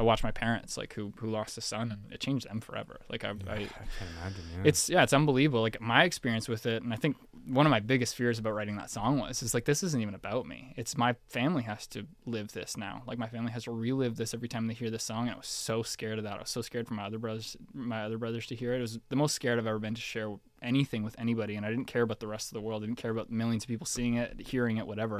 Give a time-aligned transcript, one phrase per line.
[0.00, 3.02] I watch my parents like who who lost a son and it changed them forever.
[3.10, 4.44] Like I, Yeah, I I can't imagine.
[4.54, 4.62] Yeah.
[4.64, 5.60] it's yeah, it's unbelievable.
[5.60, 8.76] Like my experience with it, and I think one of my biggest fears about writing
[8.76, 10.72] that song was is like this isn't even about me.
[10.78, 13.02] It's my family has to live this now.
[13.06, 15.26] Like my family has to relive this every time they hear this song.
[15.26, 16.36] And I was so scared of that.
[16.36, 18.78] I was so scared for my other brothers, my other brothers to hear it.
[18.78, 21.68] It was the most scared I've ever been to share anything with anybody, and I
[21.68, 22.82] didn't care about the rest of the world.
[22.82, 25.18] I didn't care about millions of people seeing it, hearing it, whatever.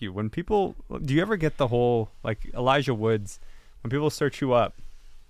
[0.00, 3.38] Ask you when people do you ever get the whole like Elijah Woods
[3.82, 4.74] when people search you up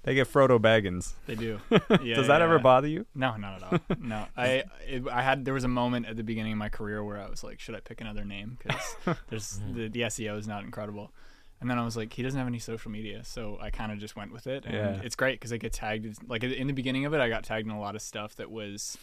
[0.02, 1.60] they get Frodo Baggins They do.
[1.70, 2.62] Yeah, does that yeah, ever yeah.
[2.62, 3.96] bother you No, not at all.
[4.00, 7.04] No, I it, I had there was a moment at the beginning of my career
[7.04, 8.96] where I was like, should I pick another name because
[9.28, 11.12] there's the, the SEO is not incredible,
[11.60, 13.98] and then I was like, he doesn't have any social media, so I kind of
[13.98, 16.18] just went with it, and it's great because I get tagged.
[16.26, 18.50] Like in the beginning of it, I got tagged in a lot of stuff that
[18.50, 18.96] was.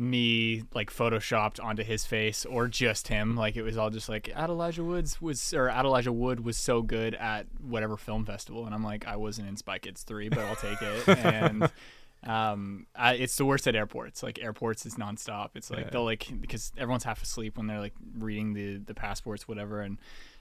[0.00, 3.36] Me like photoshopped onto his face or just him.
[3.36, 6.56] Like it was all just like at Elijah Woods was or at Elijah Wood was
[6.56, 8.64] so good at whatever film festival.
[8.66, 11.08] And I'm like I wasn't in Spy Kids 3 but I'll take it.
[11.24, 11.70] And
[12.26, 14.22] um I, it's the worst at airports.
[14.22, 15.50] Like airports is nonstop.
[15.54, 15.90] It's like Yeah.
[15.90, 19.82] they'll like because everyone's half asleep when they're like reading the the passports whatever.
[19.82, 19.98] And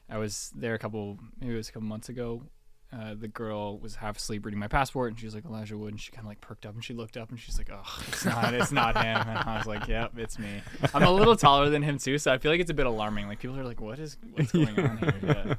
[0.10, 2.44] I was there a couple maybe it was a couple months ago
[2.92, 5.92] uh, the girl was half asleep reading my passport, and she was like Elijah Wood,
[5.92, 8.04] and she kind of like perked up, and she looked up, and she's like, "Oh,
[8.08, 10.62] it's not, it's not him." And I was like, "Yep, it's me."
[10.94, 13.28] I'm a little taller than him too, so I feel like it's a bit alarming.
[13.28, 15.54] Like people are like, "What is, what's going on here?" Yeah.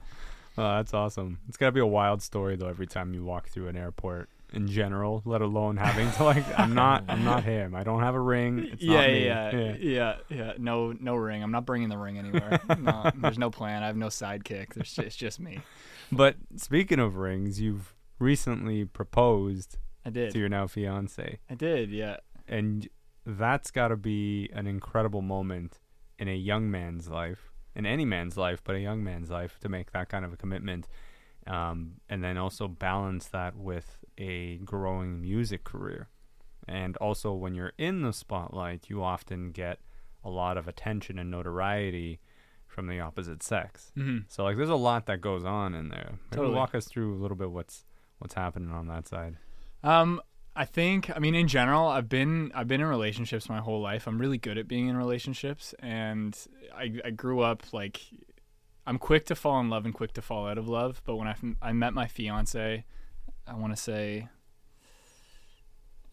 [0.59, 3.69] oh that's awesome it's gotta be a wild story though every time you walk through
[3.69, 7.85] an airport in general let alone having to like I'm not I'm not him I
[7.85, 9.25] don't have a ring it's yeah, not me.
[9.27, 10.53] yeah, yeah, yeah, yeah.
[10.59, 11.43] No, no ring.
[11.43, 12.61] I'm not bringing the ring anywhere.
[12.79, 13.83] no, there's no plan.
[13.83, 14.75] I have no sidekick.
[14.75, 15.61] There's just, it's just me.
[16.13, 20.33] but speaking of rings you've recently proposed I did.
[20.33, 21.91] to your now fiance I did.
[21.91, 22.17] Yeah.
[22.49, 22.89] and
[23.27, 25.79] that's got to be an incredible moment
[26.19, 29.69] in a young man's life in any man's life but a young man's life to
[29.69, 30.89] make that kind of a commitment
[31.47, 36.09] um, and then also balance that with a growing music career
[36.69, 39.79] and also when you're in the spotlight you often get
[40.23, 42.21] a lot of attention and notoriety
[42.67, 44.19] from the opposite sex Mm-hmm.
[44.29, 46.55] so like there's a lot that goes on in there maybe Totally.
[46.55, 47.85] walk us through a little bit what's
[48.19, 49.37] what's happening on that side
[49.83, 50.21] Um,
[50.55, 54.07] I think I mean in general, I've been I've been in relationships my whole life.
[54.07, 56.37] I'm really good at being in relationships, and
[56.77, 58.03] I I grew up like
[58.87, 61.01] I'm quick to fall in love and quick to fall out of love.
[61.07, 62.85] But when I I met my fiance,
[63.51, 64.29] I want to say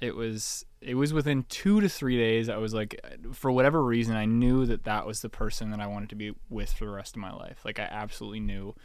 [0.02, 2.50] it was it was within two to three days.
[2.50, 3.00] I was like,
[3.34, 6.34] for whatever reason, I knew that that was the person that I wanted to be
[6.50, 7.60] with for the rest of my life.
[7.66, 8.76] Like I absolutely knew,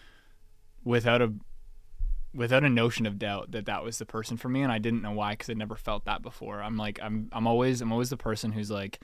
[0.85, 1.33] without a
[2.35, 5.03] without a notion of doubt that that was the person for me and I didn't
[5.03, 6.63] know why cuz I'd never felt that before.
[6.63, 9.01] I'm like I'm I'm always I'm always the person who's like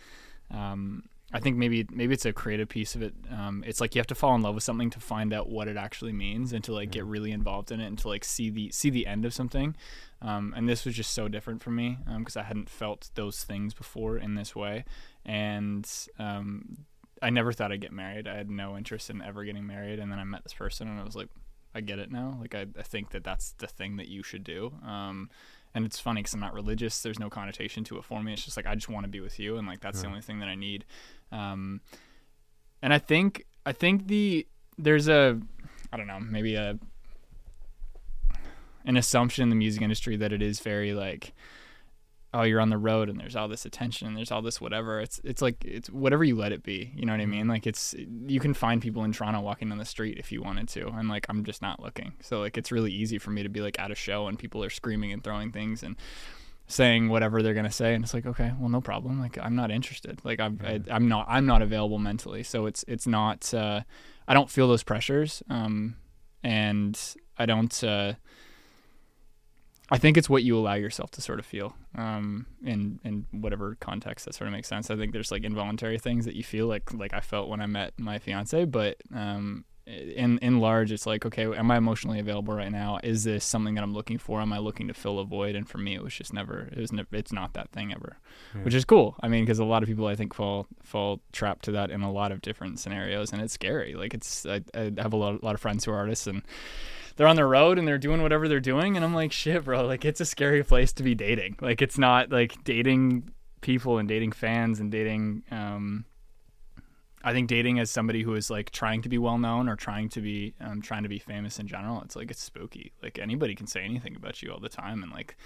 [0.51, 3.15] um I think maybe maybe it's a creative piece of it.
[3.31, 5.69] Um, it's like you have to fall in love with something to find out what
[5.69, 8.49] it actually means, and to like get really involved in it, and to like see
[8.49, 9.77] the see the end of something.
[10.23, 13.75] Um, and this was just so different for me because I hadn't felt those things
[13.75, 14.85] before in this way,
[15.27, 15.89] and
[16.19, 16.79] um,
[17.21, 18.27] I never thought I'd get married.
[18.27, 20.99] I had no interest in ever getting married, and then I met this person, and
[20.99, 21.29] I was like,
[21.75, 22.39] I get it now.
[22.41, 24.73] Like I, I think that that's the thing that you should do.
[24.85, 25.31] Um,
[25.79, 27.03] and it's funny because I'm not religious.
[27.03, 28.33] There's no connotation to it for me.
[28.33, 30.21] It's just like I just want to be with you, and like that's the only
[30.21, 30.85] thing that I need.
[31.31, 31.81] Um,
[32.83, 34.45] and I think I think the
[34.77, 35.41] there's a
[35.93, 36.79] I don't know maybe a
[38.85, 41.33] an assumption in the music industry that it is very like
[42.35, 45.01] oh you're on the road and there's all this attention and there's all this whatever.
[45.01, 47.49] It's it's like it's whatever you let it be you know what i mean?
[47.49, 47.95] Like it's
[48.27, 51.09] you can find people in toronto walking on the street if you wanted to and
[51.09, 52.13] like i'm just not looking.
[52.21, 54.63] So like it's really easy for me to be like at a show and people
[54.63, 55.97] are screaming and throwing things and
[56.67, 59.21] saying whatever they're gonna say and it's like okay well no problem.
[59.21, 60.21] Like i'm not interested.
[60.25, 62.43] Like i'm I, i'm not i'm not available mentally.
[62.43, 63.81] So it's it's not uh
[64.27, 65.97] i don't feel those pressures um
[66.45, 66.99] and
[67.39, 68.13] i don't uh
[69.91, 73.77] I think it's what you allow yourself to sort of feel, um, in in whatever
[73.81, 74.91] context that sort of makes sense.
[74.91, 77.67] I think there's like involuntary things that you feel like like I felt when I
[77.67, 82.53] met my fiance, but um, in in large, it's like okay, am I emotionally available
[82.53, 82.99] right now?
[83.03, 84.43] Is this something that I'm looking for?
[84.43, 85.55] Am I looking to fill a void?
[85.57, 86.69] And for me, it was just never.
[86.71, 87.09] It was never.
[87.13, 88.19] It's not that thing ever,
[88.55, 88.65] Yeah.
[88.65, 89.17] which is cool.
[89.23, 92.03] I mean, because a lot of people I think fall fall trapped to that in
[92.03, 93.95] a lot of different scenarios, and it's scary.
[93.95, 96.43] Like it's I, I have a lot, a lot of friends who are artists and
[97.19, 99.85] they're on their road and they're doing whatever they're doing and i'm like shit bro
[99.85, 103.31] like it's a scary place to be dating like it's not like dating
[103.61, 106.07] people and dating fans and dating um
[107.23, 110.09] I think dating as somebody who is like trying to be well known or trying
[110.11, 112.93] to be um, trying to be famous in general, it's like it's spooky.
[113.03, 115.37] Like anybody can say anything about you all the time, and like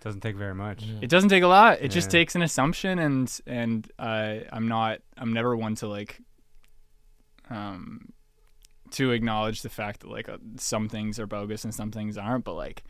[0.00, 0.82] Doesn't take very much.
[0.84, 1.00] Yeah.
[1.02, 1.78] it doesn't take a lot.
[1.80, 6.18] It just takes an assumption, and and uh, I'm not I'm never one to like
[7.50, 8.08] um
[8.92, 12.44] to acknowledge the fact that like uh, some things are bogus and some things aren't,
[12.44, 12.82] but like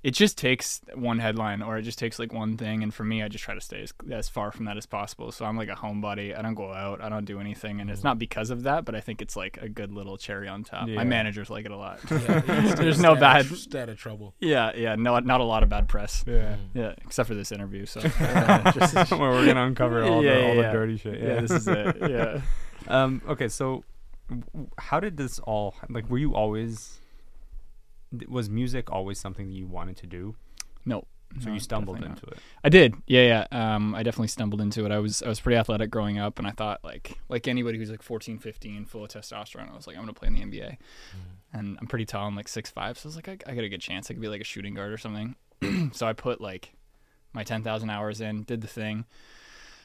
[0.00, 3.20] it just takes one headline or it just takes like one thing and for me
[3.20, 5.32] I just try to stay as, as far from that as possible.
[5.32, 6.38] So I'm like a homebody.
[6.38, 7.00] I don't go out.
[7.02, 9.58] I don't do anything and it's not because of that, but I think it's like
[9.60, 10.86] a good little cherry on top.
[10.86, 10.94] Yeah.
[10.94, 11.98] My managers like it a lot.
[12.12, 12.40] Yeah,
[12.76, 14.34] There's no bad stat of trouble.
[14.38, 16.24] Yeah, yeah, no not a lot of bad press.
[16.28, 16.56] Yeah.
[16.74, 17.84] Yeah, except for this interview.
[17.84, 21.20] So uh, just, Well, we're gonna uncover all, Yeah, the, all the dirty shit.
[21.20, 21.96] yeah, this is it.
[22.08, 22.40] Yeah.
[22.86, 23.20] Um.
[23.28, 23.48] Okay.
[23.48, 23.82] So,
[24.78, 26.08] how did this all like?
[26.10, 27.00] Were you always?
[28.26, 30.36] Was music always something that you wanted to do?
[30.84, 31.04] No.
[31.40, 32.24] So no, you stumbled definitely not.
[32.24, 32.42] into it.
[32.64, 32.94] I did.
[33.06, 33.74] Yeah, yeah.
[33.74, 34.92] Um, I definitely stumbled into it.
[34.92, 37.90] I was I was pretty athletic growing up, and I thought like like anybody who's
[37.90, 40.78] like 14, 15, full of testosterone, I was like I'm gonna play in the NBA,
[41.52, 42.26] and I'm pretty tall.
[42.26, 44.10] I'm like six five, so I was like I, I got a good chance.
[44.10, 45.36] I could be like a shooting guard or something.
[45.92, 46.72] so I put like
[47.34, 49.04] my ten thousand hours in, did the thing,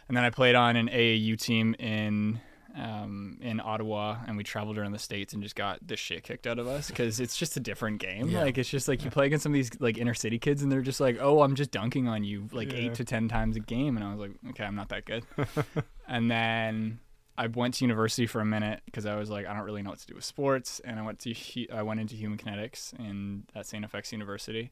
[0.08, 2.40] and then I played on an AAU team in
[2.76, 6.48] um, in Ottawa, and we traveled around the states and just got the shit kicked
[6.48, 8.30] out of us because it's just a different game.
[8.30, 8.42] Yeah.
[8.44, 10.72] Like it's just like you play against some of these like inner city kids, and
[10.72, 12.80] they're just like, "Oh, I'm just dunking on you like Yeah.
[12.80, 15.24] eight to ten times a game," and I was like, "Okay, I'm not that good."
[16.08, 17.00] and then
[17.38, 19.90] I went to university for a minute because I was like, I don't really know
[19.90, 21.34] what to do with sports, and I went to
[21.74, 23.84] I went into human kinetics in at St.
[23.92, 24.72] FX University,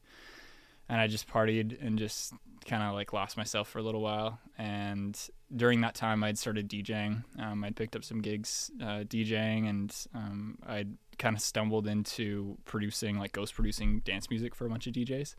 [0.92, 2.34] and I just partied and just
[2.66, 4.38] kind of like lost myself for a little while.
[4.58, 5.18] And
[5.56, 7.24] during that time, I'd started DJing.
[7.38, 12.58] Um, I'd picked up some gigs uh, DJing, and um, I'd kind of stumbled into
[12.66, 15.34] producing like ghost producing dance music for a bunch of DJs.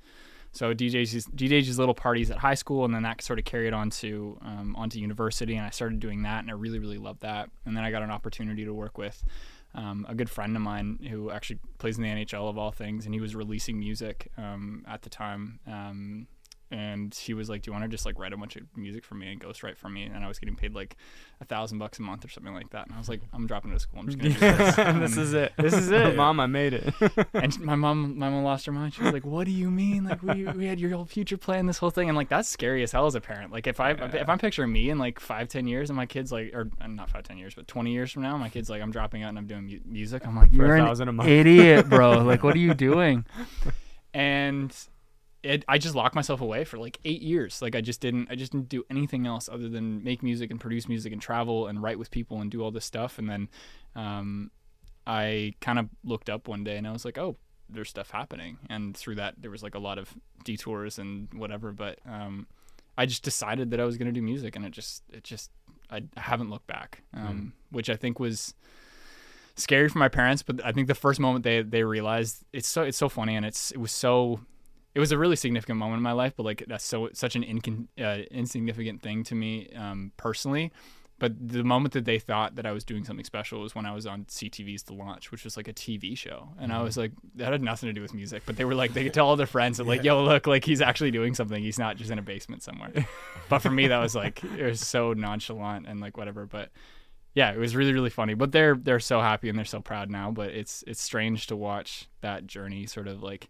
[0.53, 3.91] So DJs DJs little parties at high school, and then that sort of carried on
[3.91, 7.51] to um, onto university, and I started doing that, and I really really loved that.
[7.67, 9.23] And then I got an opportunity to work with
[9.75, 13.05] um, a good friend of mine who actually plays in the NHL of all things,
[13.05, 15.59] and he was releasing music um, at the time.
[15.67, 16.27] Um,
[16.73, 19.05] and she was like, "Do you want to just like write a bunch of music
[19.05, 20.97] for me and ghostwrite for me?" And I was getting paid like
[21.39, 22.87] a thousand bucks a month or something like that.
[22.87, 23.99] And I was like, "I'm dropping out of school.
[23.99, 24.75] I'm just gonna do this.
[24.75, 25.53] this Um, is it.
[25.57, 26.15] This is it.
[26.23, 26.93] Mom, I made it.
[27.33, 30.03] and my mom my mom lost her mind she was like what do you mean
[30.03, 32.81] like we, we had your whole future plan this whole thing and like that's scary
[32.83, 35.47] as hell as a parent like if i if i'm picturing me in like five
[35.47, 38.11] ten years and my kids like or uh, not five ten years but 20 years
[38.11, 40.49] from now my kids like i'm dropping out and i'm doing mu- music i'm like
[40.49, 41.29] For you're a an a month.
[41.29, 43.25] idiot bro like what are you doing
[44.13, 44.75] and
[45.43, 47.61] it, I just locked myself away for like eight years.
[47.61, 50.59] Like I just didn't, I just didn't do anything else other than make music and
[50.59, 53.19] produce music and travel and write with people and do all this stuff.
[53.19, 53.49] And then,
[53.95, 54.51] um,
[55.05, 57.35] I kind of looked up one day and I was like, oh,
[57.69, 58.57] there's stuff happening.
[58.69, 60.13] And through that, there was like a lot of
[60.43, 61.71] detours and whatever.
[61.71, 62.47] But um,
[62.97, 65.51] I just decided that I was going to do music, and it just, it just,
[65.89, 68.53] I haven't looked back, um, which I think was
[69.55, 70.43] scary for my parents.
[70.43, 73.45] But I think the first moment they they realized it's so it's so funny, and
[73.45, 74.39] it's it was so.
[74.95, 77.43] It was a really significant moment in my life, but like that's so such an
[77.43, 80.71] incon, uh, insignificant thing to me um, personally.
[81.23, 83.93] But the moment that they thought that I was doing something special was when I
[83.93, 86.49] was on CTV's The Launch, which was like a TV show.
[86.59, 88.43] And I was like, that had nothing to do with music.
[88.45, 90.65] But they were like, they could tell all their friends that, like, yo, look, like
[90.65, 91.63] he's actually doing something.
[91.63, 92.91] He's not just in a basement somewhere.
[93.49, 96.45] but for me, that was like, it was so nonchalant and like whatever.
[96.45, 96.71] But
[97.35, 98.33] yeah, it was really, really funny.
[98.33, 100.29] But they're, they're so happy and they're so proud now.
[100.29, 103.49] But it's, it's strange to watch that journey sort of like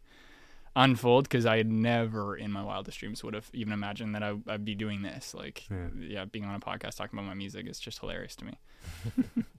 [0.75, 4.33] unfold because I had never in my wildest dreams would have even imagined that I,
[4.47, 5.33] I'd be doing this.
[5.35, 5.87] Like, Yeah.
[5.99, 8.53] yeah, being on a podcast talking about my music is just hilarious to me.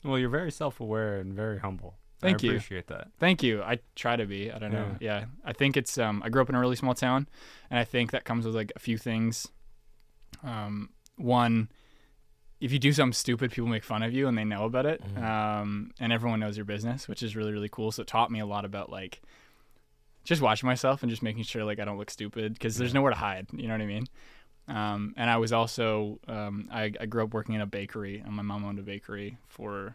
[0.04, 1.94] Well, you're very self-aware and very humble.
[2.20, 2.50] Thank I you.
[2.52, 3.08] appreciate that.
[3.18, 3.62] Thank you.
[3.62, 4.50] I try to be.
[4.52, 4.96] I don't know.
[5.00, 5.24] Yeah.
[5.44, 7.26] I think it's um I grew up in a really small town
[7.70, 9.48] and I think that comes with like a few things.
[10.42, 11.68] Um one
[12.60, 15.02] if you do something stupid, people make fun of you and they know about it.
[15.02, 15.22] Mhm.
[15.22, 17.92] Um and everyone knows your business, which is really really cool.
[17.92, 19.22] So it taught me a lot about like
[20.24, 23.12] just watching myself and just making sure like I don't look stupid because there's nowhere
[23.12, 24.06] to hide, you know what I mean?
[24.66, 28.32] Um, and I was also um, I, I grew up working in a bakery, and
[28.34, 29.94] my mom owned a bakery for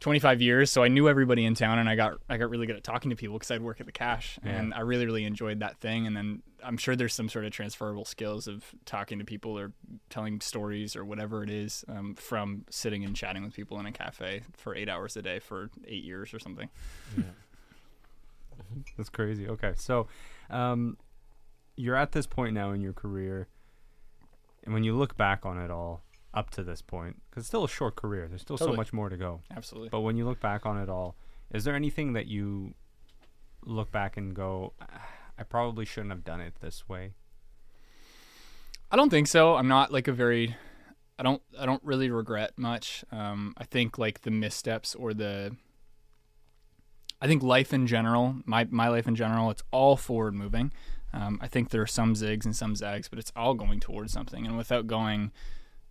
[0.00, 2.74] 25 years, so I knew everybody in town, and I got I got really good
[2.76, 4.52] at talking to people because I'd work at the cash, Yeah.
[4.52, 6.06] and I really really enjoyed that thing.
[6.06, 9.72] And then I'm sure there's some sort of transferable skills of talking to people or
[10.10, 13.92] telling stories or whatever it is um, from sitting and chatting with people in a
[13.92, 16.68] cafe for eight hours a day for eight years or something.
[17.16, 17.24] Yeah.
[18.96, 19.48] That's crazy.
[19.48, 20.08] Okay, so
[20.50, 20.96] um,
[21.76, 23.48] you're at this point now in your career,
[24.64, 26.02] and when you look back on it all
[26.34, 28.74] up to this point, because it's still a short career, there's still Totally.
[28.74, 29.40] so much more to go.
[29.54, 29.88] Absolutely.
[29.90, 31.16] But when you look back on it all,
[31.50, 32.74] is there anything that you
[33.64, 37.12] look back and go, "Ah, I probably shouldn't have done it this way?
[38.90, 39.56] I don't think so.
[39.56, 40.56] I'm not like a very
[41.18, 43.04] I don't I don't really regret much.
[43.12, 45.56] Um, I think like the missteps or the
[47.22, 50.72] I think life in general, my my life in general, it's all forward moving.
[51.12, 54.12] Um, I think there are some zigs and some zags, but it's all going towards
[54.12, 54.44] something.
[54.44, 55.30] And without going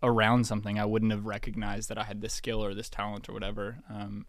[0.03, 3.33] around something, I wouldn't have recognized that I had this skill or this talent or
[3.33, 3.77] whatever.
[3.89, 4.25] Um,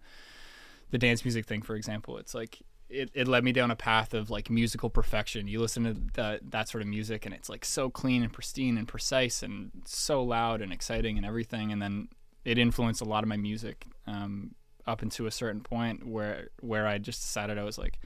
[0.90, 4.14] the dance music thing, for example, it's like it, it led me down a path
[4.14, 5.48] of like musical perfection.
[5.48, 8.78] You listen to that that sort of music and it's like so clean and pristine
[8.78, 11.72] and precise and so loud and exciting and everything.
[11.72, 12.10] And then
[12.44, 14.54] it influenced a lot of my music um,
[14.86, 17.98] up into a certain point where where I just decided I was like,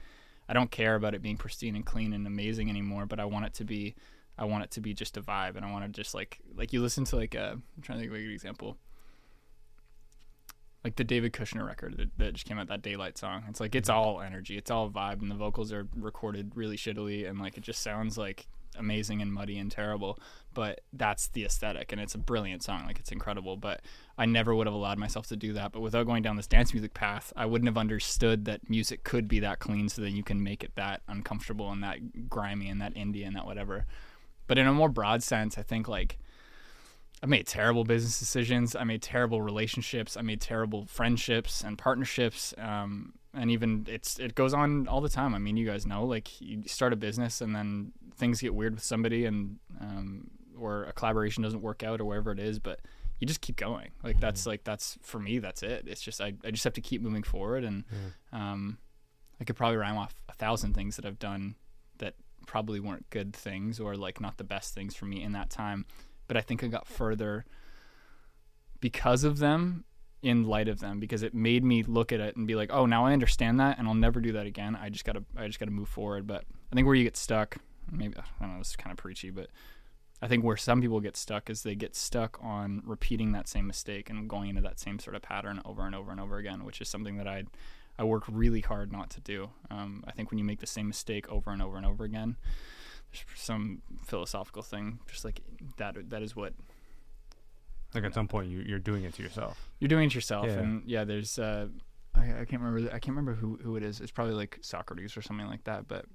[0.47, 3.45] I don't care about it being pristine and clean and amazing anymore, but I want
[3.45, 3.95] it to be
[4.37, 6.73] I want it to be just a vibe and I want to just like like
[6.73, 8.77] you listen to like a I'm trying to think of a good example.
[10.83, 13.43] Like the David Kushner record that, that, just came out, that Daylight song.
[13.49, 13.99] It's like it's mm-hmm.
[13.99, 17.63] all energy, it's all vibe, and the vocals are recorded really shittily, and like it
[17.63, 20.19] just sounds like amazing and muddy and terrible.
[20.53, 22.85] But that's the aesthetic, and it's a brilliant song.
[22.85, 23.57] Like it's incredible.
[23.57, 23.81] But
[24.17, 25.71] I never would have allowed myself to do that.
[25.71, 29.27] But without going down this dance music path, I wouldn't have understood that music could
[29.27, 32.81] be that clean, so that you can make it that uncomfortable and that grimy and
[32.81, 33.85] that indie and that whatever.
[34.47, 36.17] But in a more broad sense, I think like
[37.21, 38.75] I made terrible business decisions.
[38.75, 40.15] I made terrible relationships.
[40.15, 42.53] I made terrible friendships and partnerships.
[42.57, 45.33] Um, and even it's it goes on all the time.
[45.33, 48.75] I mean, you guys know, like you start a business and then things get weird
[48.75, 52.79] with somebody, and um, or a collaboration doesn't work out or wherever it is, but
[53.19, 53.89] you just keep going.
[54.03, 54.49] Like that's mm-hmm.
[54.51, 55.39] like that's for me.
[55.39, 55.85] That's it.
[55.87, 57.83] It's just I, I just have to keep moving forward, and
[58.31, 58.77] um,
[59.39, 61.55] I could probably rhyme off a thousand things that I've done
[61.99, 65.49] that probably weren't good things or like not the best things for me in that
[65.49, 65.85] time
[66.27, 67.45] but I think I got further
[68.79, 69.85] because of them
[70.21, 72.85] in light of them because it made me look at it and be like, "Oh,
[72.85, 74.75] now I understand that and I'll never do that again.
[74.75, 77.03] I just got to I just got to move forward." But I think where you
[77.03, 77.57] get stuck,
[77.91, 79.49] maybe I don't know, it's kind of preachy, but
[80.21, 83.67] I think where some people get stuck is they get stuck on repeating that same
[83.67, 86.63] mistake and going into that same sort of pattern over and over and over again,
[86.63, 87.43] which is something that I
[87.99, 89.49] I work really hard not to do.
[89.71, 92.35] Um, I think when you make the same mistake over and over and over again,
[93.11, 95.41] there's some philosophical thing, just like
[95.77, 96.09] that.
[96.09, 96.53] That is what.
[97.93, 98.15] Like at know.
[98.15, 99.69] some point, you, you're doing it to yourself.
[99.79, 100.59] You're doing it yourself, yeah.
[100.59, 101.39] and yeah, there's.
[101.39, 101.67] Uh,
[102.13, 102.89] I, I can't remember.
[102.93, 104.01] I can't remember who who it is.
[104.01, 105.87] It's probably like Socrates or something like that.
[105.87, 106.05] But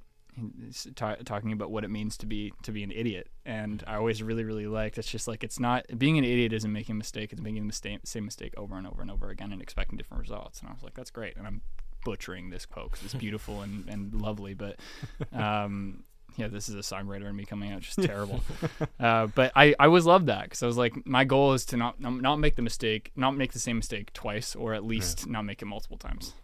[0.95, 4.23] ta- talking about what it means to be to be an idiot, and I always
[4.23, 4.99] really really liked.
[4.99, 7.33] It's just like it's not being an idiot isn't making a mistake.
[7.33, 10.21] It's making the mistake, same mistake over and over and over again and expecting different
[10.21, 10.61] results.
[10.61, 11.37] And I was like, that's great.
[11.37, 11.63] And I'm
[12.05, 14.79] butchering this quote because it's beautiful and, and lovely, but
[15.33, 16.05] um,
[16.37, 18.41] yeah, this is a songwriter and me coming out just terrible.
[19.01, 21.77] uh, but I, I always loved that because I was like, my goal is to
[21.77, 25.33] not not make the mistake, not make the same mistake twice, or at least yeah.
[25.33, 26.35] not make it multiple times.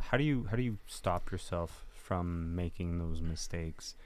[0.00, 3.96] How do you how do you stop yourself from making those mistakes,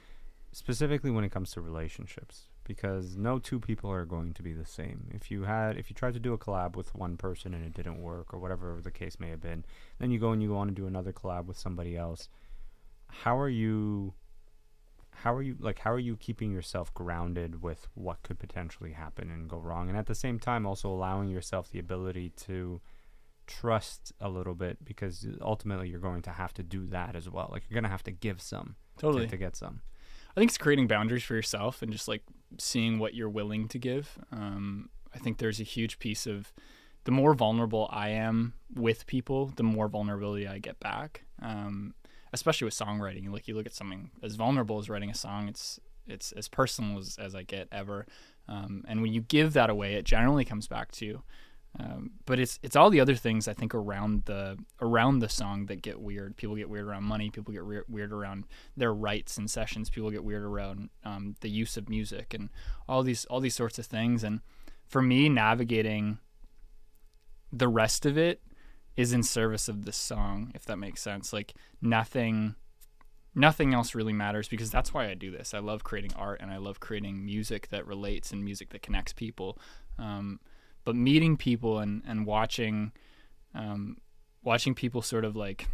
[0.53, 2.45] specifically when it comes to relationships?
[2.65, 5.09] Because no two people are going to be the same.
[5.11, 7.75] If you had if you tried to do a collab with one person and it
[7.75, 9.65] didn't work, or whatever the case may have been,
[9.99, 12.29] then you go and you want to do another collab with somebody else.
[13.09, 14.15] How are you
[15.11, 19.31] how are you like how are you keeping yourself grounded with what could potentially happen
[19.31, 22.81] and go wrong and at the same time also allowing yourself the ability to
[23.51, 27.49] trust a little bit because ultimately you're going to have to do that as well
[27.53, 29.81] like you're going to have to give some totally to, to, get some
[30.31, 32.23] i think it's creating boundaries for yourself and just like
[32.59, 36.53] seeing what you're willing to give um, i think there's a huge piece of
[37.05, 41.95] the more vulnerable i am with people the more vulnerability i get back um,
[42.33, 43.31] especially with songwriting.
[43.31, 46.99] Like you look at something as vulnerable as writing a song, it's it's as personal
[46.99, 48.07] as, as I get ever.
[48.49, 51.23] Um, and when you give that away, it generally comes back to you.
[51.79, 55.67] Um, but it's it's all the other things I think around the around the song
[55.67, 56.37] that get weird.
[56.37, 57.31] People get weird around money.
[57.31, 58.45] People get re- weird around
[58.77, 59.89] their rights and sessions.
[59.89, 62.51] People get weird around um, the use of music and
[62.89, 64.25] all these all these sorts of things.
[64.25, 64.41] And
[64.87, 66.19] for me, navigating
[67.53, 68.43] the rest of it
[68.97, 71.33] is in service of the song, if that makes sense.
[71.33, 72.57] Like nothing
[73.35, 75.55] nothing else really matters because that's why I do this.
[75.55, 79.13] I love creating art and I love creating music that relates and music that connects
[79.13, 79.57] people.
[79.99, 80.41] Um,
[80.85, 82.93] but meeting people and, and watching
[83.55, 83.99] um,
[84.43, 85.69] watching people sort of like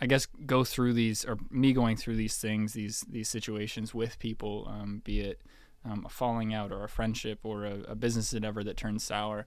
[0.00, 4.18] I guess go through these or me going through these things, these these situations with
[4.18, 5.40] people, um, be it
[5.84, 9.46] um, a falling out or a friendship or a, a, business endeavor that turns sour.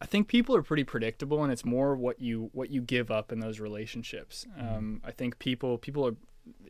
[0.00, 3.32] I think people are pretty predictable, and it's more what you what you give up
[3.32, 4.46] in those relationships.
[4.58, 4.74] Mm-hmm.
[4.74, 6.16] Um, I think people people are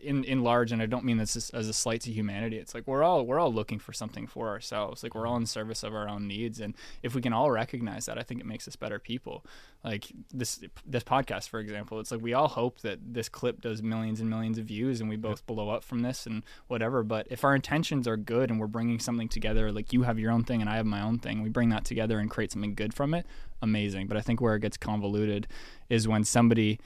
[0.03, 2.59] in in large, and I don't mean this as, as a slight to humanity.
[2.59, 5.03] It's like we're all we're all looking for something for ourselves.
[5.03, 8.07] Like we're all in service of our own needs, and if we can all recognize
[8.07, 9.45] that, I think it makes us better people.
[9.85, 13.83] Like this this podcast, for example, it's like we all hope that this clip does
[13.83, 17.03] millions and millions of views, and we both blow up from this and whatever.
[17.03, 20.33] But if our intentions are good and we're bringing something together, like you have your
[20.33, 22.75] own thing and I have my own thing, we bring that together and create something
[22.75, 23.27] good from it.
[23.63, 24.07] Amazing.
[24.07, 25.47] But I think where it gets convoluted
[25.89, 26.81] is when somebody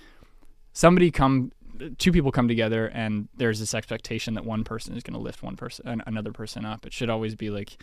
[0.73, 1.53] somebody come
[1.99, 5.43] two people come together and there's this expectation that one person is going to lift
[5.43, 6.87] one person another person up.
[6.87, 7.77] It should always be like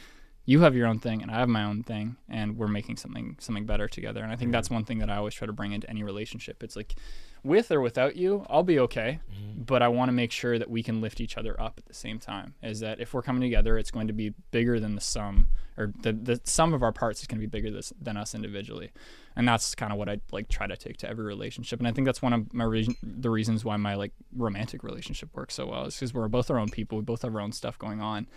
[0.46, 3.38] you have your own thing and I have my own thing and we're making something
[3.40, 5.72] something better together and I think that's one thing that I always try to bring
[5.72, 6.96] into any relationship it's like
[7.44, 9.62] with or without you I'll be okay mm-hmm.
[9.64, 11.94] but I want to make sure that we can lift each other up at the
[11.94, 15.02] same time is that if we're coming together it's going to be bigger than the
[15.02, 18.18] sum or the the sum of our parts is going to be bigger this, than
[18.18, 18.92] us individually
[19.36, 21.80] and that's kind of what I like try to take to every relationship.
[21.80, 25.30] And I think that's one of my re- the reasons why my like romantic relationship
[25.34, 26.98] works so well is because we're both our own people.
[26.98, 28.28] We both have our own stuff going on,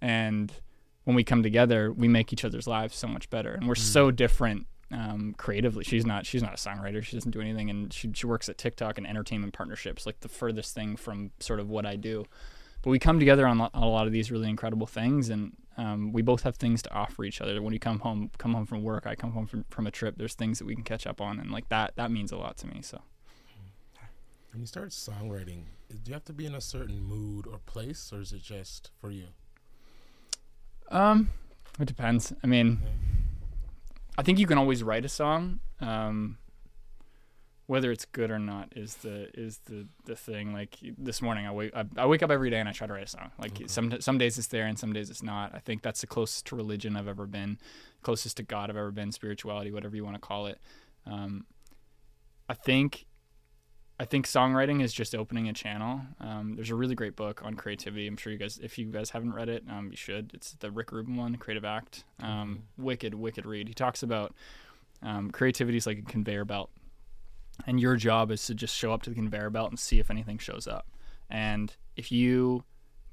[0.00, 0.52] and
[1.04, 3.52] when we come together, we make each other's lives so much better.
[3.52, 3.78] And we're mm.
[3.78, 5.84] so different um, creatively.
[5.84, 7.02] She's not she's not a songwriter.
[7.02, 10.28] She doesn't do anything, and she she works at TikTok and entertainment partnerships, like the
[10.28, 12.24] furthest thing from sort of what I do.
[12.82, 16.12] But we come together on, on a lot of these really incredible things, and um,
[16.12, 17.62] we both have things to offer each other.
[17.62, 20.16] When you come home, come home from work, I come home from, from a trip.
[20.18, 22.56] There's things that we can catch up on, and like that, that means a lot
[22.58, 22.80] to me.
[22.82, 23.00] So,
[24.52, 28.12] when you start songwriting, do you have to be in a certain mood or place,
[28.12, 29.28] or is it just for you?
[30.92, 31.30] Um,
[31.80, 32.32] it depends.
[32.42, 32.80] I mean.
[34.16, 35.60] I think you can always write a song.
[35.80, 36.38] Um,
[37.66, 40.52] whether it's good or not is the is the the thing.
[40.52, 42.92] Like this morning, I wake I, I wake up every day and I try to
[42.92, 43.30] write a song.
[43.38, 43.66] Like okay.
[43.66, 45.54] some some days it's there and some days it's not.
[45.54, 47.58] I think that's the closest to religion I've ever been,
[48.02, 50.60] closest to God I've ever been, spirituality, whatever you want to call it.
[51.06, 51.46] Um,
[52.48, 53.06] I think
[54.02, 56.00] I think songwriting is just opening a channel.
[56.20, 58.08] Um, there's a really great book on creativity.
[58.08, 60.32] I'm sure you guys, if you guys haven't read it, um, you should.
[60.34, 62.02] It's the Rick Rubin one, Creative Act.
[62.20, 62.82] Um, mm-hmm.
[62.82, 63.68] Wicked, wicked read.
[63.68, 64.34] He talks about
[65.04, 66.70] um, creativity is like a conveyor belt
[67.64, 70.10] and your job is to just show up to the conveyor belt and see if
[70.10, 70.88] anything shows up.
[71.30, 72.64] And if you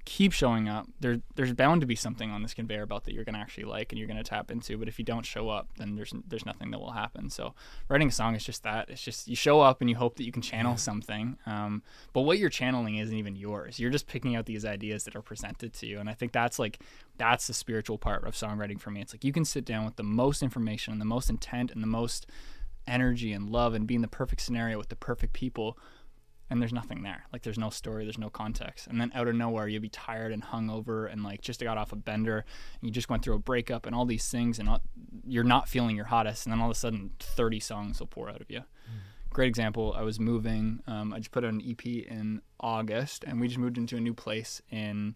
[0.09, 3.23] keep showing up, there there's bound to be something on this conveyor belt that you're
[3.23, 4.75] going to actually like and you're going to tap into.
[4.75, 7.29] But if you don't show up, then there's there's nothing that will happen.
[7.29, 7.53] So
[7.89, 8.89] writing a song is just that.
[8.89, 11.37] It's just you show up and you hope that you can channel something.
[11.45, 13.79] Um, but what you're channeling isn't even yours.
[13.79, 15.99] You're just picking out these ideas that are presented to you.
[15.99, 16.79] And I think that's like
[17.19, 19.01] that's the spiritual part of songwriting for me.
[19.01, 21.83] It's like you can sit down with the most information and the most intent and
[21.83, 22.25] the most
[22.87, 25.77] energy and love and being the perfect scenario with the perfect people
[26.49, 27.25] and there's nothing there.
[27.31, 28.87] Like there's no story there's no context.
[28.87, 31.91] And then out of nowhere you'll be tired and hungover and like just got off
[31.91, 34.81] a bender and you just went through a breakup and all these things and all,
[35.25, 38.29] you're not feeling your hottest and then all of a sudden 30 songs will pour
[38.29, 38.59] out of you.
[38.59, 39.29] Mm.
[39.29, 43.39] great example i was moving um, i just put out an ep in august and
[43.39, 45.15] we just moved into a new place in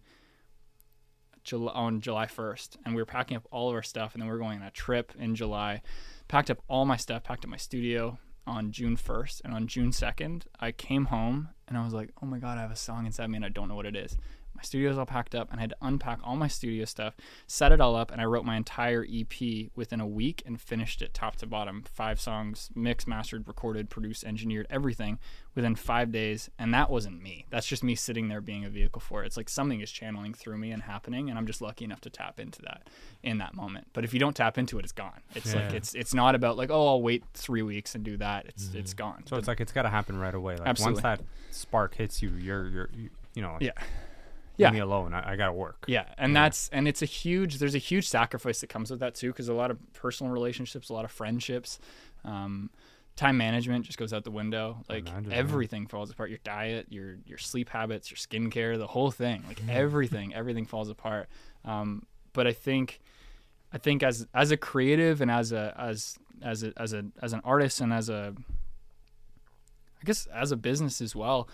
[1.42, 4.28] July, on july 1st and we were packing up all of our stuff and then
[4.28, 5.82] we are going on a trip in july.
[6.26, 9.42] Packed up all my stuff, packed up my studio on June 1st.
[9.44, 12.62] And on June 2nd, I came home and I was like, oh my God, I
[12.62, 14.16] have a song inside me and I don't know what it is
[14.54, 17.14] my studio's all packed up and I had to unpack all my studio stuff,
[17.46, 21.02] set it all up, and I wrote my entire EP within a week and finished
[21.02, 21.84] it top to bottom.
[21.92, 25.18] Five songs, mixed, mastered, recorded, produced, engineered, everything
[25.54, 26.50] within five days.
[26.58, 27.46] And that wasn't me.
[27.50, 29.26] That's just me sitting there being a vehicle for it.
[29.26, 32.10] It's like something is channeling through me and happening, and I'm just lucky enough to
[32.10, 32.88] tap into that
[33.22, 33.88] in that moment.
[33.92, 35.20] But if you don't tap into it, it's gone.
[35.34, 35.66] It's yeah.
[35.66, 38.46] like it's it's not about like, oh, I'll wait three weeks and do that.
[38.46, 38.78] It's mm-hmm.
[38.78, 39.24] it's gone.
[39.26, 40.56] So but it's like it's gotta happen right away.
[40.56, 41.02] Like absolutely.
[41.02, 43.72] once that spark hits you, you're you're you, you know, yeah
[44.56, 44.68] yeah.
[44.68, 45.14] leave me alone.
[45.14, 45.84] I, I got to work.
[45.86, 46.42] Yeah, and yeah.
[46.44, 47.58] that's and it's a huge.
[47.58, 50.88] There's a huge sacrifice that comes with that too, because a lot of personal relationships,
[50.88, 51.78] a lot of friendships,
[52.24, 52.70] um,
[53.16, 54.78] time management just goes out the window.
[54.88, 56.30] Like everything falls apart.
[56.30, 59.44] Your diet, your your sleep habits, your skincare, the whole thing.
[59.46, 61.28] Like everything, everything falls apart.
[61.64, 63.00] Um, but I think,
[63.72, 67.32] I think as as a creative and as a as as a, as a as
[67.32, 68.34] an artist and as a
[70.00, 71.48] I guess as a business as well,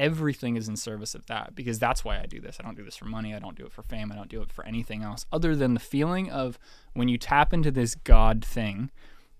[0.00, 2.56] everything is in service of that because that's why I do this.
[2.58, 3.34] I don't do this for money.
[3.34, 4.10] I don't do it for fame.
[4.10, 6.58] I don't do it for anything else other than the feeling of
[6.94, 8.90] when you tap into this God thing.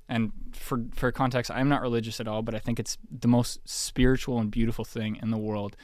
[0.08, 3.66] And for for context, I'm not religious at all, but I think it's the most
[3.66, 5.76] spiritual and beautiful thing in the world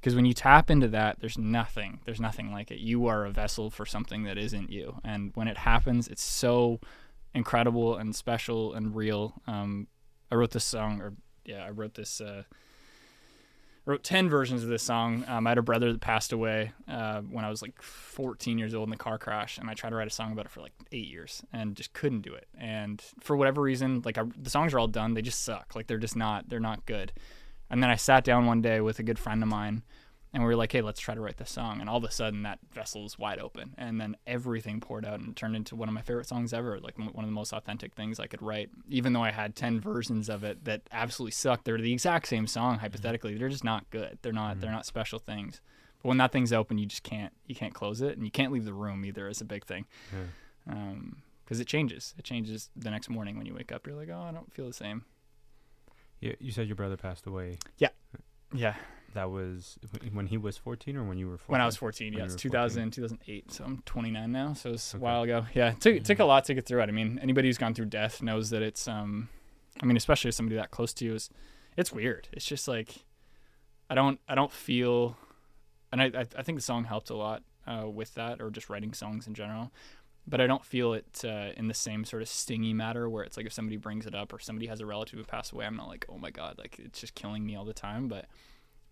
[0.00, 2.00] because when you tap into that, there's nothing.
[2.04, 2.78] There's nothing like it.
[2.78, 5.00] You are a vessel for something that isn't you.
[5.04, 6.80] And when it happens, it's so
[7.34, 9.34] incredible and special and real.
[9.46, 9.88] Um,
[10.30, 11.14] I wrote this song, or
[11.44, 12.20] yeah, I wrote this.
[12.20, 12.44] Uh,
[13.90, 15.24] wrote 10 versions of this song.
[15.26, 18.74] Um, I had a brother that passed away uh, when I was like 14 years
[18.74, 20.60] old in the car crash, and I tried to write a song about it for
[20.60, 22.46] like eight years and just couldn't do it.
[22.56, 25.74] And for whatever reason, like I, the songs are all done, they just suck.
[25.74, 27.12] Like they're just not, they're not good.
[27.68, 29.82] And then I sat down one day with a good friend of mine
[30.32, 31.80] and we were like, hey, let's try to write this song.
[31.80, 33.74] And all of a sudden, that vessel is wide open.
[33.76, 36.78] And then everything poured out and turned into one of my favorite songs ever.
[36.78, 38.70] Like m- one of the most authentic things I could write.
[38.88, 42.46] Even though I had 10 versions of it that absolutely sucked, they're the exact same
[42.46, 43.36] song, hypothetically.
[43.36, 44.18] They're just not good.
[44.22, 45.60] They're not, they're not special things.
[46.02, 48.16] But when that thing's open, you just can't, you can't close it.
[48.16, 49.86] And you can't leave the room either, is a big thing.
[50.12, 50.72] Yeah.
[50.72, 52.14] Um, because it changes.
[52.16, 53.84] It changes the next morning when you wake up.
[53.84, 55.04] You're like, oh, I don't feel the same.
[56.20, 57.58] Yeah, you said your brother passed away.
[57.78, 57.88] Yeah.
[58.54, 58.76] Yeah.
[59.14, 59.78] That was
[60.12, 61.52] when he was 14 or when you were 14?
[61.52, 63.52] When I was 14, When yeah, you it's 2000, 2008.
[63.52, 64.52] So I'm 29 now.
[64.54, 65.00] So it's Okay.
[65.00, 65.46] a while ago.
[65.54, 66.88] Yeah, it took, it took a lot to get through it.
[66.88, 69.28] I mean, anybody who's gone through death knows that it's, um,
[69.82, 71.28] I mean, especially somebody that close to you is,
[71.76, 72.28] it's weird.
[72.32, 73.04] It's just like,
[73.88, 75.16] I don't, I don't feel,
[75.90, 78.70] and I, I, I think the song helped a lot uh, with that, or just
[78.70, 79.72] writing songs in general.
[80.26, 83.36] But I don't feel it uh, in the same sort of stingy matter where it's
[83.36, 85.74] like if somebody brings it up or somebody has a relative who passed away, I'm
[85.76, 88.06] not like, oh my god, like it's just killing me all the time.
[88.06, 88.26] But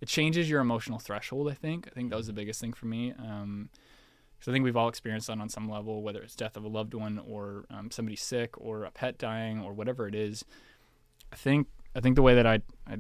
[0.01, 1.49] it changes your emotional threshold.
[1.51, 1.87] I think.
[1.87, 3.13] I think that was the biggest thing for me.
[3.19, 3.71] Um,
[4.41, 6.69] so I think we've all experienced that on some level, whether it's death of a
[6.69, 10.45] loved one or um, somebody sick or a pet dying or whatever it is.
[11.33, 12.99] I think I think the way that I, I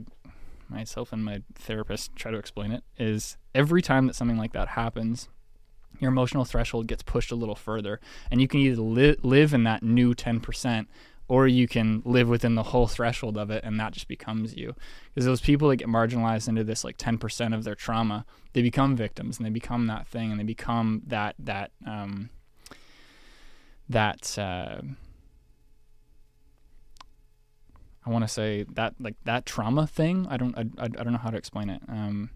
[0.69, 4.69] myself and my therapist try to explain it is every time that something like that
[4.69, 5.29] happens,
[6.01, 9.63] your emotional threshold gets pushed a little further, and you can either li- live in
[9.65, 10.89] that new ten percent
[11.29, 14.75] or you can live within the whole threshold of it and that just becomes you.
[15.14, 18.97] Because those people that get marginalized into this like 10% of their trauma they become
[18.97, 22.31] victims and they become that thing and they become that that um
[23.88, 24.81] that uh
[28.07, 30.27] I want to say that like that trauma thing.
[30.31, 31.83] I don't I, I, don't know how to explain it.
[31.88, 32.31] Um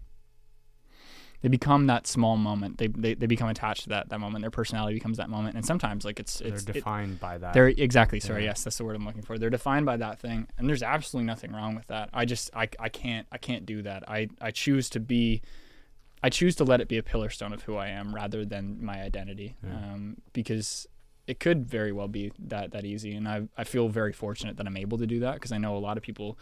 [1.43, 4.49] they become that small moment they, they they become attached to that that moment their
[4.49, 7.53] personality becomes that moment and sometimes like it's it's They're it's it- defined by that.
[7.53, 8.43] they're exactly sorry.
[8.43, 8.49] Yeah.
[8.51, 9.37] Yes, that's the word I'm looking for.
[9.37, 12.09] They're defined by that thing, and there's absolutely nothing wrong with that.
[12.13, 14.09] I just I, I can't I can't do that.
[14.09, 15.41] I I choose to be,
[16.23, 18.83] I choose to let it be a pillar stone of who I am rather than
[18.83, 19.75] my identity, Yeah.
[19.93, 20.87] um, because
[21.27, 24.65] it could very well be that that easy, and I I feel very fortunate that
[24.67, 26.37] I'm able to do that because I know a lot of people.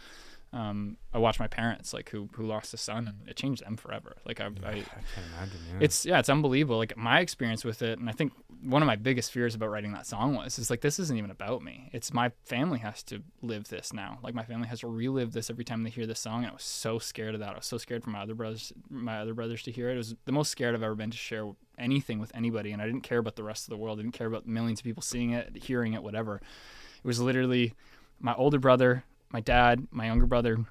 [0.54, 3.76] Um, I watched my parents like who who lost a son and it changed them
[3.76, 4.16] forever.
[4.26, 5.60] Like I, Yeah, I I can't imagine.
[5.70, 5.78] Yeah.
[5.80, 6.76] it's yeah, it's unbelievable.
[6.76, 9.92] Like my experience with it, and I think one of my biggest fears about writing
[9.92, 11.88] that song was is like this isn't even about me.
[11.92, 14.18] It's my family has to live this now.
[14.22, 16.52] Like my family has to relive this every time they hear this song, and I
[16.54, 17.54] was so scared of that.
[17.54, 19.94] I was so scared for my other brothers, my other brothers to hear it.
[19.94, 22.86] It was the most scared I've ever been to share anything with anybody, and I
[22.86, 23.98] didn't care about the rest of the world.
[23.98, 26.36] I didn't care about millions of people seeing it, hearing it, whatever.
[26.36, 27.72] It was literally
[28.20, 30.64] my older brother, my dad, my younger brother,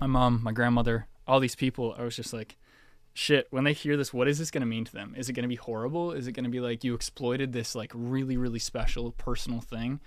[0.00, 1.94] my mom, my grandmother, all these people.
[1.98, 2.56] I was just like
[3.14, 5.14] shit when they hear this what is this going to mean to them?
[5.16, 6.12] Is it going to be horrible?
[6.12, 10.00] Is it going to be like you exploited this like really really special personal thing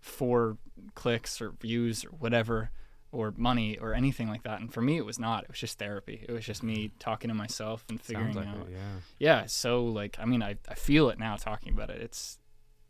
[0.00, 0.56] for
[0.94, 2.70] clicks or views or whatever
[3.12, 4.60] or money or anything like that?
[4.60, 5.44] And for me it was not.
[5.44, 6.24] It was just therapy.
[6.28, 8.96] It was just me talking to myself and figuring like out it, yeah.
[9.18, 12.00] yeah so like i mean I, I feel it now talking about it.
[12.00, 12.38] It's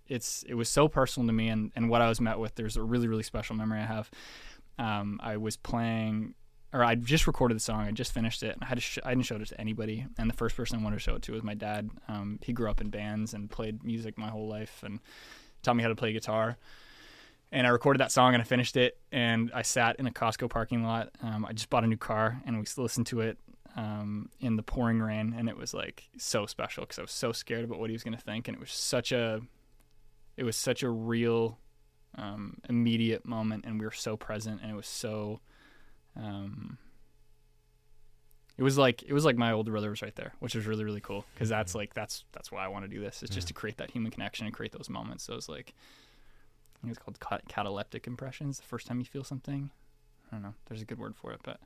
[0.08, 2.76] it's it was so personal to me and and what i was met with there's
[2.76, 4.10] a really really special memory i have
[4.78, 6.34] um i was playing
[6.72, 9.10] or i just recorded the song i just finished it and i had sh- i
[9.10, 11.32] didn't show it to anybody and the first person i wanted to show it to
[11.32, 14.82] was my dad um he grew up in bands and played music my whole life
[14.84, 15.00] and
[15.62, 16.56] taught me how to play guitar
[17.52, 18.98] and I recorded that song and I finished it.
[19.12, 21.10] And I sat in a Costco parking lot.
[21.22, 23.38] Um, I just bought a new car and we listened to it
[23.76, 25.34] um, in the pouring rain.
[25.36, 28.02] And it was like so special because I was so scared about what he was
[28.02, 28.48] going to think.
[28.48, 29.42] And it was such a,
[30.37, 31.59] it was such a real,
[32.16, 33.64] um, immediate moment.
[33.66, 34.61] And we were so present.
[34.62, 35.40] And it was so,
[36.16, 36.79] um,
[38.59, 40.85] it was like it was like my older brother was right there, which was really
[40.85, 43.23] really cool because that's like that's that's why I want to do this.
[43.23, 45.25] It's just to create that human connection and create those moments.
[45.25, 45.75] So it's like
[46.77, 48.59] I think it's called cat- cataleptic impressions.
[48.59, 49.71] The first time you feel something,
[50.31, 50.55] I don't know.
[50.66, 51.61] There's a good word for it, but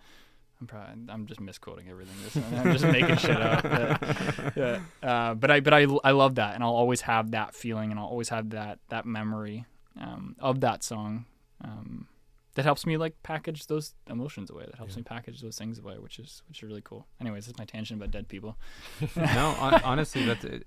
[0.61, 2.15] I'm probably I'm just misquoting everything.
[2.25, 3.63] This I'm just making shit up.
[3.63, 4.81] But, yeah.
[5.03, 8.01] uh, but I but I I love that, and I'll always have that feeling, and
[8.01, 9.67] I'll always have that that memory
[10.01, 11.27] um, of that song.
[11.63, 12.09] Um,
[12.55, 14.65] that helps me like package those emotions away.
[14.65, 15.01] That helps Yeah.
[15.01, 17.07] me package those things away, which is which is really cool.
[17.21, 18.57] Anyways, this is my tangent about dead people.
[19.17, 20.67] no, hon- honestly, that's it.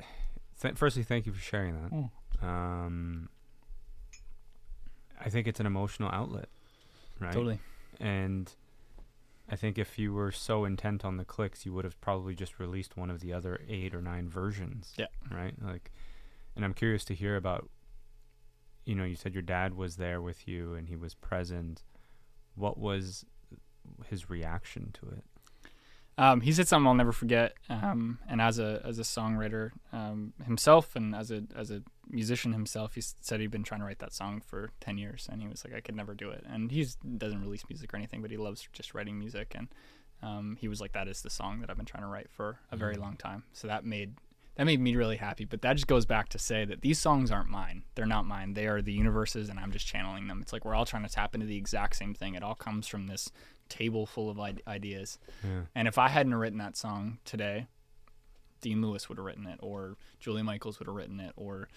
[0.62, 1.92] Th- firstly, thank you for sharing that.
[1.92, 2.10] Mm.
[2.48, 3.30] Um,
[5.20, 6.48] I think it's an emotional outlet,
[7.20, 7.34] right?
[7.34, 7.60] Totally.
[8.00, 8.52] And
[9.52, 12.60] I think if you were so intent on the clicks, you would have probably just
[12.60, 14.94] released one of the other eight or nine versions.
[14.98, 15.08] Yeah.
[15.32, 15.56] Right.
[15.62, 15.92] Like,
[16.56, 17.70] and I'm curious to hear about.
[18.86, 21.84] You know, you said your dad was there with you and he was present.
[22.56, 23.26] What was
[24.08, 25.24] his reaction to it?
[26.20, 27.54] Um, he said something I'll never forget.
[27.70, 32.52] Um, and as a as a songwriter um, himself, and as a as a musician
[32.52, 35.48] himself, he said he'd been trying to write that song for ten years, and he
[35.48, 36.44] was like, I could never do it.
[36.46, 36.86] And he
[37.18, 39.56] doesn't release music or anything, but he loves just writing music.
[39.56, 39.70] And
[40.22, 42.60] um, he was like, that is the song that I've been trying to write for
[42.70, 43.44] a very long time.
[43.54, 44.16] So that made
[44.58, 45.46] that made me really happy.
[45.46, 47.84] But that just goes back to say that these songs aren't mine.
[47.96, 48.56] They're not mine.
[48.56, 50.42] They are the universe's, and I'm just channeling them.
[50.42, 52.36] It's like we're all trying to tap into the exact same thing.
[52.36, 53.32] It all comes from this
[53.70, 55.18] table full of ideas.
[55.44, 55.62] Yeah.
[55.76, 57.68] And if I hadn't written that song today,
[58.62, 61.70] Dean Lewis would have written it, or Julia Michaels would have written it, or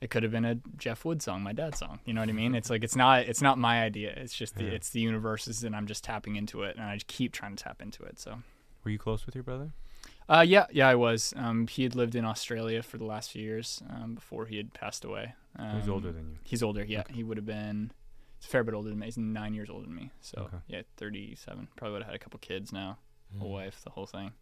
[0.00, 2.00] it could have been a Jeff Wood song, my dad's song.
[2.04, 2.54] You know what I mean?
[2.56, 4.12] It's like it's not it's not my idea.
[4.16, 4.70] It's just the, Yeah.
[4.72, 7.62] it's the universe's, and I'm just tapping into it, and I just keep trying to
[7.62, 8.18] tap into it.
[8.18, 8.42] So.
[8.84, 9.70] Were you close with your brother?
[10.28, 11.32] Uh, yeah, yeah, I was.
[11.36, 14.72] Um, he had lived in Australia for the last few years um, before he had
[14.74, 15.34] passed away.
[15.56, 16.38] Um, He's older than you.
[16.42, 16.82] He's older.
[16.84, 17.14] Yeah, Okay.
[17.14, 17.92] he would have been.
[18.42, 19.06] He's a fair bit older than me.
[19.06, 20.10] He's nine years older than me.
[20.20, 20.56] So Okay.
[20.66, 21.68] yeah, thirty-seven.
[21.76, 22.98] Probably would have had a couple kids now,
[23.40, 23.48] a Mm.
[23.48, 24.32] wife, the whole thing.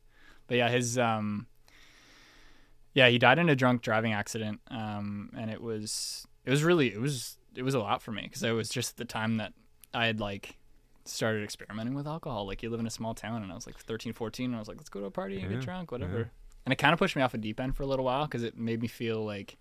[0.47, 1.47] But yeah, his um.
[2.95, 4.61] Yeah, he died in a drunk driving accident.
[4.71, 8.23] Um, and it was it was really it was it was a lot for me
[8.23, 9.53] because it was just the time that
[9.93, 10.57] I had like
[11.05, 12.47] started experimenting with alcohol.
[12.47, 14.59] Like you live in a small town, and I was like 13, 14, and I
[14.59, 16.19] was like, let's go to a party and Yeah, get drunk, whatever.
[16.19, 16.25] yeah.
[16.67, 18.43] And it kind of pushed me off a deep end for a little while because
[18.43, 19.57] it made me feel like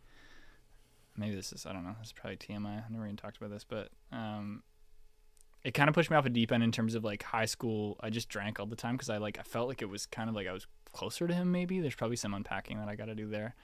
[1.20, 1.96] maybe this is I don't know.
[2.00, 2.86] This is probably TMI.
[2.86, 4.64] I never even talked about this, but um,
[5.64, 7.98] it kind of pushed me off a deep end in terms of like high school.
[8.00, 10.30] I just drank all the time because I like I felt like it was kind
[10.30, 11.52] of like I was closer to him.
[11.52, 13.56] Maybe there's probably some unpacking that I got to do there.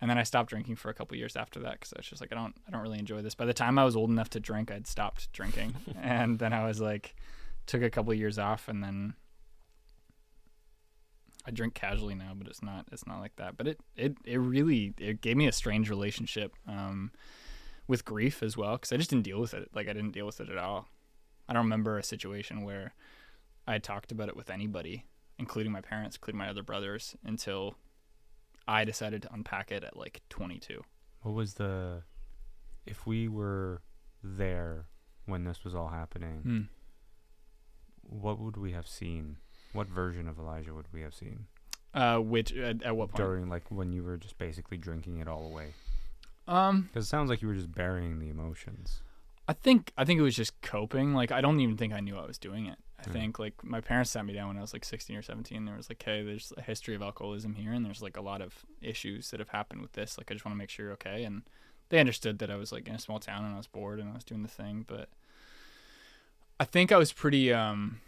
[0.00, 2.20] And then I stopped drinking for a couple years after that because I was just
[2.20, 3.34] like I don't I don't really enjoy this.
[3.34, 6.66] By the time I was old enough to drink, I'd stopped drinking, and then I
[6.66, 7.14] was like
[7.66, 9.14] took a couple years off, and then
[11.44, 13.56] I drink casually now, but it's not it's not like that.
[13.56, 17.10] But it it it really it gave me a strange relationship um,
[17.88, 19.68] with grief as well because I just didn't deal with it.
[19.74, 20.88] Like I didn't deal with it at all.
[21.48, 22.94] I don't remember a situation where
[23.66, 25.04] I had talked about it with anybody,
[25.38, 27.74] including my parents, including my other brothers, until
[28.68, 30.82] I decided to unpack it at like 22.
[31.22, 32.02] What was the
[32.86, 33.82] if we were
[34.22, 34.86] there
[35.26, 36.60] when this was all happening, Hmm.
[38.02, 39.36] what would we have seen?
[39.72, 41.46] What version of Elijah would we have seen
[41.94, 43.16] Uh, which at, at what point?
[43.16, 45.74] during like when you were just basically drinking it all away?
[46.48, 49.00] Um, Because it sounds like you were just burying the emotions.
[49.48, 51.14] I think I think it was just coping.
[51.14, 52.78] Like I don't even think I knew I was doing it.
[52.98, 53.12] I Hmm.
[53.12, 55.64] think like my parents sat me down when I was like 16 or 17.
[55.64, 58.40] There was like, hey, there's a history of alcoholism here, and there's like a lot
[58.40, 60.16] of issues that have happened with this.
[60.18, 61.24] Like I just want to make sure you're okay.
[61.24, 61.42] And
[61.88, 64.08] they understood that I was like in a small town and I was bored and
[64.10, 64.84] I was doing the thing.
[64.86, 65.08] But
[66.60, 68.00] I think I was pretty um.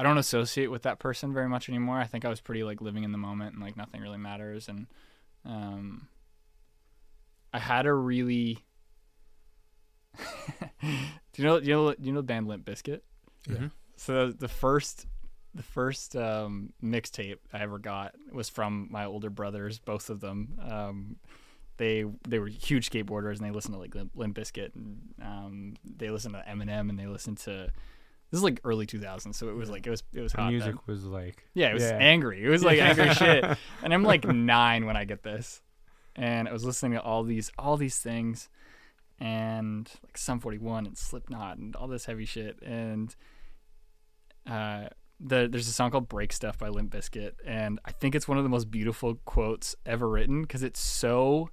[0.00, 1.98] I don't associate with that person very much anymore.
[1.98, 4.66] I think I was pretty like living in the moment and like nothing really matters
[4.68, 4.86] and
[5.44, 6.08] um,
[7.52, 8.64] I had a really.
[10.82, 10.88] do
[11.36, 11.60] you know?
[11.60, 11.92] Do you know?
[11.92, 13.00] Do you know the band Limp Bizkit?
[13.46, 13.56] Yeah.
[13.56, 13.70] Mhm.
[13.96, 15.06] So the first,
[15.54, 20.58] the first um, mixtape I ever got was from my older brothers, both of them.
[20.66, 21.16] Um,
[21.76, 25.74] they they were huge skateboarders and they listened to like Limp, Limp Bizkit and um,
[25.84, 27.70] they listened to Eminem and they listened to.
[28.30, 30.44] This is like early 2000s, so it was like it was it was The hot.
[30.46, 30.52] then.
[30.52, 31.96] music was like Yeah, it was Yeah.
[31.98, 32.44] angry.
[32.44, 33.44] It was like angry shit.
[33.82, 35.62] And I'm like nine when I get this,
[36.16, 38.48] and I was listening to all these all these things,
[39.18, 42.60] and like Sum 41 and Slipknot and all this heavy shit.
[42.62, 43.14] And
[44.46, 44.84] uh,
[45.18, 48.38] the there's a song called "Break Stuff" by Limp Bizkit, and I think it's one
[48.38, 51.50] of the most beautiful quotes ever written because it's so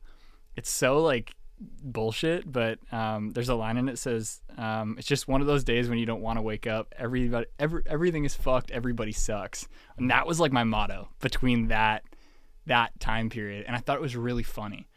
[0.55, 5.27] it's so like bullshit but um, there's a line in it says um, it's just
[5.27, 6.93] one of those days when you don't want to wake up.
[6.97, 8.71] Everybody every, everything is fucked.
[8.71, 9.67] Everybody sucks.
[9.97, 12.03] And that was like my motto between that
[12.65, 14.87] that time period and i thought it was really funny.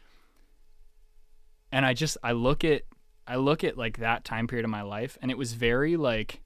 [1.71, 2.83] And i just i look at
[3.27, 6.41] i look at like that time period of my life and it was very like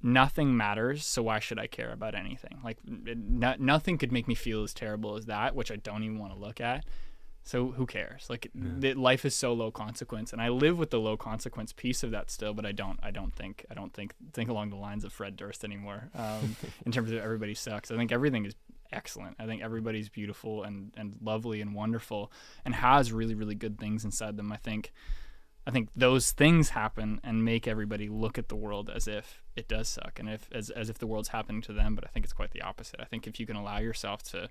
[0.00, 2.58] nothing matters so why should i care about anything?
[2.64, 6.18] Like no, nothing could make me feel as terrible as that which i don't even
[6.18, 6.84] want to look at
[7.48, 11.00] so who cares like the, life is so low consequence and i live with the
[11.00, 14.12] low consequence piece of that still but i don't i don't think i don't think
[14.34, 17.96] think along the lines of fred durst anymore um, in terms of everybody sucks i
[17.96, 18.54] think everything is
[18.92, 22.30] excellent i think everybody's beautiful and and lovely and wonderful
[22.66, 24.92] and has really really good things inside them i think
[25.66, 29.68] I think those things happen and make everybody look at the world as if it
[29.68, 31.94] does suck and if as, as if the world's happening to them.
[31.94, 33.00] But I think it's quite the opposite.
[33.00, 34.48] I think if you can allow yourself to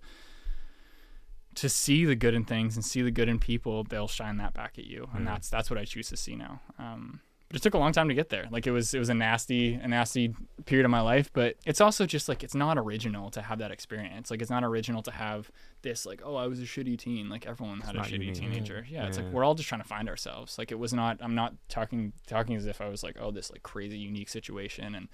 [1.58, 4.54] to see the good in things and see the good in people, they'll shine that
[4.54, 5.32] back at you, and Yeah.
[5.34, 6.62] that's that's what I choose to see now.
[6.80, 8.46] Um, but it took a long time to get there.
[8.52, 11.80] Like it was it was a nasty a nasty period of my life, but it's
[11.80, 14.30] also just like it's not original to have that experience.
[14.30, 15.50] Like it's not original to have
[15.82, 17.30] this like oh I was a shitty teen.
[17.30, 18.34] Like everyone had a shitty unique.
[18.36, 18.86] teenager.
[18.90, 20.58] Yeah, it's like we're all just trying to find ourselves.
[20.58, 23.50] Like it was not I'm not talking talking as if I was like oh this
[23.50, 25.08] like crazy unique situation and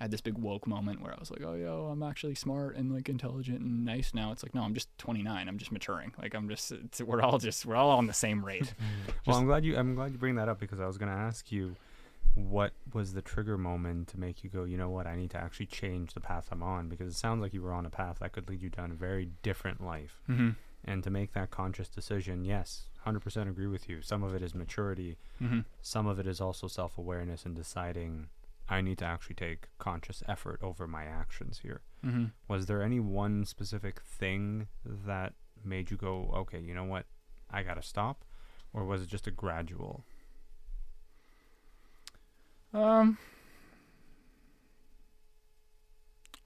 [0.00, 2.76] I had this big woke moment where I was like, "Oh, yo, I'm actually smart
[2.76, 5.48] and like intelligent and nice now." It's like, no, I'm just 29.
[5.48, 6.12] I'm just maturing.
[6.20, 8.74] Like I'm just, it's, we're all just, we're all on the same rate.
[9.26, 9.76] Well, I'm glad you.
[9.76, 11.74] I'm glad you bring that up because I was going to ask you,
[12.34, 15.38] what was the trigger moment to make you go, you know what, I need to
[15.38, 18.18] actually change the path I'm on because it sounds like you were on a path
[18.20, 20.50] that could lead you down a very different life, mm-hmm.
[20.84, 24.02] and to make that conscious decision, yes, 100% agree with you.
[24.02, 25.60] Some of it is maturity, Mm-hmm.
[25.82, 28.28] some of it is also self-awareness and deciding
[28.68, 31.82] I need to actually take conscious effort over my actions here.
[32.04, 32.26] Mm-hmm.
[32.48, 37.06] Was there any one specific thing that made you go, okay, you know what,
[37.50, 38.24] I gotta stop,
[38.72, 40.04] or was it just a gradual?
[42.74, 43.18] Um,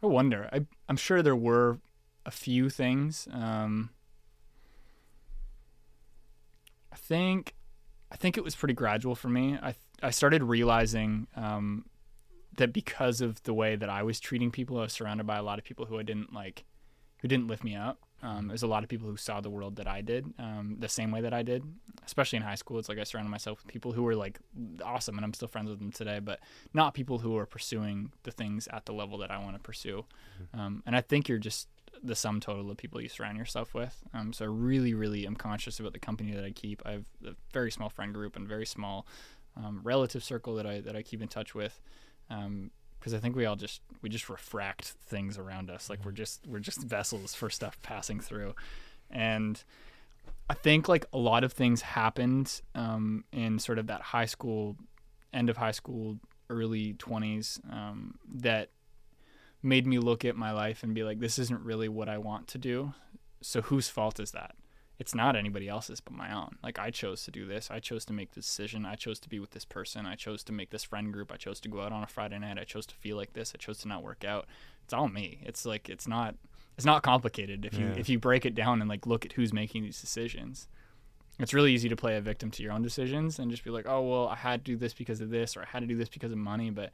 [0.02, 0.48] I wonder.
[0.52, 1.78] I I'm sure there were
[2.24, 3.26] a few things.
[3.32, 3.90] Um,
[6.92, 7.54] I think
[8.12, 9.58] I think it was pretty gradual for me.
[9.60, 11.84] I I started realizing um,
[12.60, 15.42] that because of the way that I was treating people, I was surrounded by a
[15.42, 16.64] lot of people who I didn't like,
[17.18, 17.98] who didn't lift me up.
[18.22, 20.88] Um, there's a lot of people who saw the world that I did, um, the
[20.88, 21.64] same way that I did.
[22.04, 24.38] Especially in high school, it's like I surrounded myself with people who were like
[24.84, 26.18] awesome, and I'm still friends with them today.
[26.18, 26.40] But
[26.74, 30.04] not people who are pursuing the things at the level that I want to pursue.
[30.52, 31.68] Um, and I think you're just
[32.02, 34.02] the sum total of people you surround yourself with.
[34.12, 36.82] Um, so I really, really am conscious about the company that I keep.
[36.84, 39.06] I have a very small friend group and very small
[39.56, 41.80] um, relative circle that I that I keep in touch with.
[42.98, 45.90] Because I think we all just we just refract things around us.
[45.90, 48.54] Like we're just we're just vessels for stuff passing through,
[49.10, 49.62] and
[50.48, 54.76] I think like a lot of things happened um, in sort of that high school,
[55.32, 58.70] end of high school, early twenties um, that
[59.62, 62.48] made me look at my life and be like, this isn't really what I want
[62.48, 62.94] to do.
[63.42, 64.54] So whose fault is that?
[65.00, 66.56] It's not anybody else's but my own.
[66.62, 67.70] Like I chose to do this.
[67.70, 68.84] I chose to make this decision.
[68.84, 70.04] I chose to be with this person.
[70.04, 71.32] I chose to make this friend group.
[71.32, 72.58] I chose to go out on a Friday night.
[72.58, 73.52] I chose to feel like this.
[73.54, 74.46] I chose to not work out.
[74.84, 75.40] It's all me.
[75.42, 76.34] It's like it's not
[76.76, 77.94] it's not complicated if you Yeah.
[77.96, 80.68] if you break it down and like look at who's making these decisions.
[81.38, 83.86] It's really easy to play a victim to your own decisions and just be like,
[83.88, 85.96] "Oh, well, I had to do this because of this or I had to do
[85.96, 86.92] this because of money." But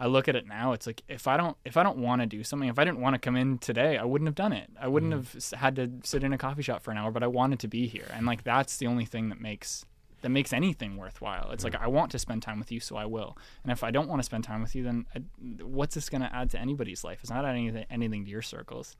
[0.00, 0.72] I look at it now.
[0.72, 3.00] It's like if I don't if I don't want to do something, if I didn't
[3.00, 4.68] want to come in today, I wouldn't have done it.
[4.80, 7.28] I wouldn't have had to sit in a coffee shop for an hour, but I
[7.28, 9.84] wanted to be here, and like that's the only thing that makes
[10.22, 11.50] that makes anything worthwhile.
[11.50, 13.36] It's like I want to spend time with you, so I will.
[13.62, 15.20] And if I don't want to spend time with you, then I,
[15.62, 17.18] what's this going to add to anybody's life?
[17.22, 18.96] It's not adding anything, anything to your circles.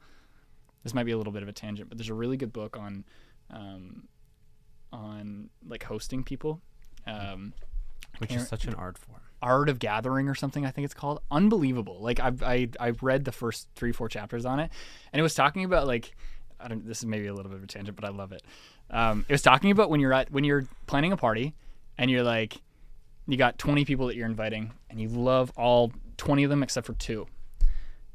[0.83, 2.77] This might be a little bit of a tangent, but there's a really good book
[2.77, 3.05] on
[3.51, 4.09] um,
[4.93, 6.61] on like hosting people.
[7.07, 7.55] Um,
[8.19, 9.21] which is such an art form.
[9.43, 11.21] Art of Gathering or something I think it's called.
[11.31, 11.99] Unbelievable.
[12.01, 14.71] Like I've I I read the first three four chapters on it,
[15.13, 16.15] and it was talking about like
[16.61, 16.87] I don't.
[16.87, 18.43] This is maybe a little bit of a tangent, but I love it.
[18.91, 21.55] Um, it was talking about when you're at when you're planning a party,
[21.99, 22.61] and you're like,
[23.27, 26.87] you got 20 people that you're inviting, and you love all 20 of them except
[26.87, 27.27] for two.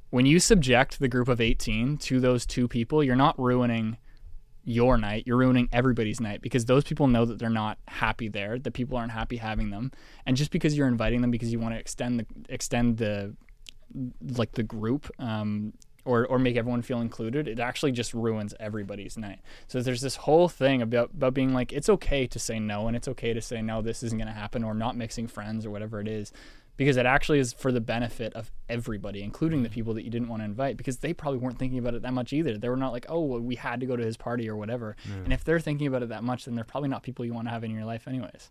[0.09, 3.97] When you subject the group of 18 to those two people, you're not ruining
[4.67, 8.59] your night, you're ruining everybody's night because those people know that they're not happy there.
[8.59, 9.93] That people aren't happy having them,
[10.25, 13.33] and just because you're inviting them because you want to extend the extend the
[14.35, 15.71] like the group um,
[16.03, 19.39] or or make everyone feel included, it actually just ruins everybody's night.
[19.67, 22.97] So there's this whole thing about about being like it's okay to say no and
[22.97, 25.69] it's okay to say no, this isn't going to happen or not mixing friends or
[25.69, 26.33] whatever it is.
[26.77, 30.27] Because it actually is for the benefit of everybody, including the people that you didn't
[30.27, 32.55] want to invite, because they probably weren't thinking about it that much either.
[32.57, 34.95] They were not like, oh, well, we had to go to his party or whatever.
[35.25, 37.47] And if they're thinking about it that much, then they're probably not people you want
[37.47, 38.49] to have in your life, anyways.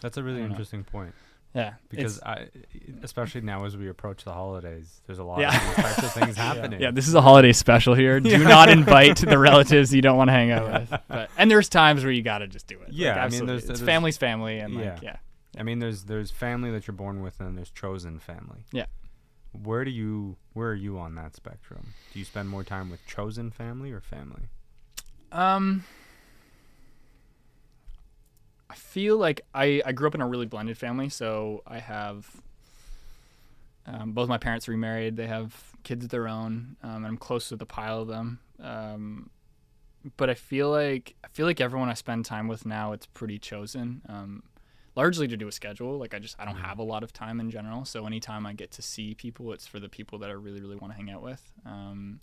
[0.00, 0.52] That's a really don't know.
[0.52, 1.14] interesting point
[1.54, 2.46] Yeah, because I,
[3.02, 5.54] especially now as we approach the holidays, there's a lot Yeah.
[5.70, 6.80] of types of things happening.
[6.80, 8.20] Yeah, this is a holiday special here.
[8.20, 11.00] Do not invite the relatives you don't want to hang out with.
[11.08, 12.88] But and there's times where you gotta just do it.
[12.88, 14.92] Like, Yeah, I mean, there's- it's there's- family's family, and Yeah.
[14.94, 15.16] like yeah,
[15.56, 18.64] I mean, there's there's family that you're born with, and then there's chosen family.
[18.72, 18.86] Yeah.
[19.52, 21.94] Where do you where are you on that spectrum?
[22.12, 24.48] Do you spend more time with chosen family or family?
[25.30, 25.84] Um,
[28.70, 32.28] I feel like I I grew up in a really blended family, so I have.
[33.84, 35.16] Um, both my parents remarried.
[35.16, 38.38] They have kids of their own, um, and I'm close with a pile of them.
[38.60, 39.30] Um,
[40.16, 43.38] but I feel like I feel like everyone I spend time with now, it's pretty
[43.38, 44.02] chosen.
[44.94, 45.98] Largely to do a schedule.
[45.98, 48.52] Like I just I don't have a lot of time in general, so anytime I
[48.52, 51.10] get to see people, it's for the people that I really really want to hang
[51.10, 51.50] out with.
[51.64, 52.20] Um,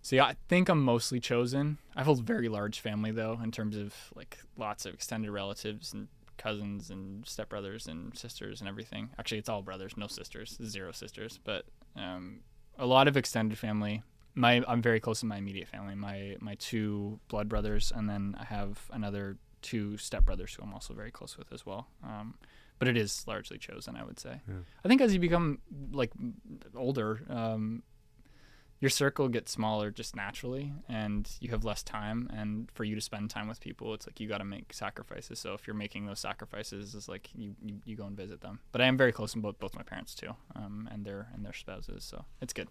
[0.00, 1.78] so yeah, I think I'm mostly chosen.
[1.96, 5.92] I have a very large family though, in terms of like lots of extended relatives
[5.92, 9.10] and cousins and stepbrothers and sisters and everything.
[9.18, 11.64] Actually, it's all brothers, no sisters, zero sisters, but
[11.96, 12.40] um,
[12.78, 14.02] a lot of extended family.
[14.34, 15.94] My I'm very close to my immediate family.
[15.94, 20.94] My my two blood brothers, and then I have another two stepbrothers who I'm also
[20.94, 21.88] very close with as well.
[22.04, 22.34] Um,
[22.78, 24.40] but it is largely chosen, I would say.
[24.46, 24.54] Yeah.
[24.84, 25.58] I think as you become
[25.92, 26.12] like
[26.76, 27.82] older, um,
[28.80, 32.28] your circle gets smaller just naturally, and you have less time.
[32.36, 35.38] And for you to spend time with people, it's like you got to make sacrifices.
[35.38, 38.60] So if you're making those sacrifices, it's like you, you, you go and visit them.
[38.72, 41.44] But I am very close to both both my parents too, um, and their and
[41.44, 42.04] their spouses.
[42.04, 42.68] So it's good.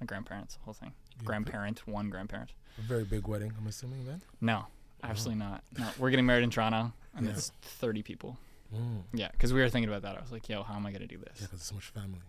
[0.00, 0.92] My grandparents, the whole thing.
[1.18, 2.50] Yeah, Grandparent, one grandparent.
[2.78, 4.22] A very big wedding, I'm assuming then.
[4.40, 4.66] No,
[5.10, 5.62] absolutely not.
[5.78, 7.32] No, we're getting married in Toronto, and Yeah.
[7.32, 8.38] it's 30 people.
[8.74, 9.02] Mm.
[9.12, 10.16] Yeah, because we were thinking about that.
[10.18, 11.42] I was like, yo, how am I gonna do Yeah, this?
[11.46, 12.20] because so much family.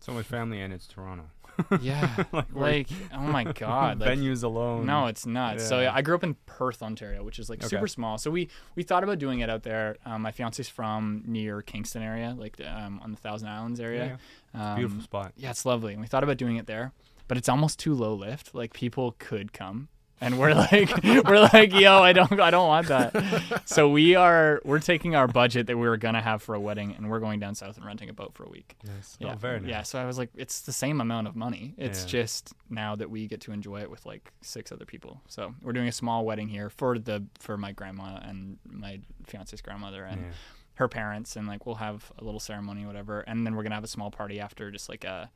[0.00, 1.24] So much family, and it's Toronto.
[1.80, 4.86] Yeah, Like, we're- like oh my god, like, Venues alone.
[4.86, 5.60] No, it's not.
[5.60, 5.86] So Yeah.
[5.86, 7.66] yeah, I grew up in Perth, Ontario, which is like Okay.
[7.68, 8.16] super small.
[8.16, 9.96] So we we thought about doing it out there.
[10.06, 14.18] Um, my fiance's from near Kingston area, like um, on the Thousand Islands area.
[14.54, 14.70] yeah.
[14.72, 15.32] Um, beautiful spot.
[15.36, 15.92] Yeah, it's lovely.
[15.94, 16.92] And we thought about doing it there,
[17.26, 18.54] but it's almost too low lift.
[18.54, 19.88] Like people could come.
[20.20, 23.62] And we're like we're like, yo, I don't I don't want that.
[23.66, 26.94] So we are we're taking our budget that we were gonna have for a wedding
[26.96, 28.74] and we're going down south and renting a boat for a week.
[28.84, 29.16] Nice.
[29.22, 29.34] Oh, Yeah.
[29.36, 29.82] very Yeah.
[29.82, 31.74] So I was like, it's the same amount of money.
[31.78, 32.08] It's Yeah.
[32.10, 35.20] just now that we get to enjoy it with like six other people.
[35.28, 39.60] So we're doing a small wedding here for the for my grandma and my fiance's
[39.62, 40.30] grandmother and Yeah.
[40.74, 43.84] her parents, and like we'll have a little ceremony, whatever, and then we're gonna have
[43.84, 45.30] a small party after, just like a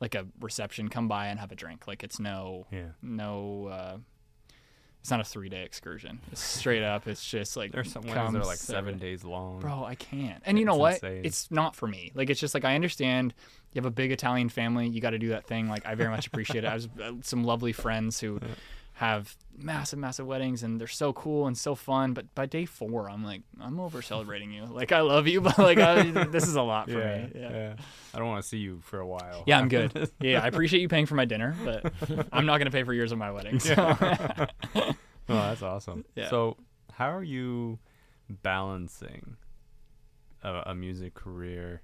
[0.00, 0.88] like a reception.
[0.88, 1.86] Come by and have a drink.
[1.86, 2.90] Like it's no Yeah.
[3.02, 3.66] no.
[3.68, 3.96] uh
[5.06, 6.18] it's not a three day excursion.
[6.32, 7.06] It's straight up.
[7.06, 9.12] It's just like There's some come that are like seven Saturday.
[9.12, 9.60] days long.
[9.60, 10.42] Bro, I can't.
[10.44, 10.94] And you know what?
[10.94, 11.24] insane.
[11.24, 12.10] It's not for me.
[12.16, 13.32] Like it's just like I understand
[13.72, 15.68] you have a big Italian family, you got to do that thing.
[15.68, 16.66] Like I very much appreciate it.
[16.66, 18.40] I have uh, some lovely friends who
[18.96, 23.10] have massive massive weddings and they're so cool and so fun, but by day 4
[23.10, 24.64] I'm like I'm over celebrating you.
[24.64, 27.32] Like I love you, but like I, this is a lot for yeah, me.
[27.34, 27.50] Yeah.
[27.50, 27.74] yeah.
[28.14, 29.44] I don't want to see you for a while.
[29.46, 30.10] Yeah, I'm good.
[30.20, 31.92] Yeah, I appreciate you paying for my dinner, but
[32.32, 33.60] I'm not going to pay for yours of my wedding.
[33.60, 33.74] So.
[35.28, 36.04] Oh, that's awesome.
[36.14, 36.28] Yeah.
[36.28, 36.56] So,
[36.92, 37.78] how are you
[38.28, 39.36] balancing
[40.42, 41.82] a, a music career,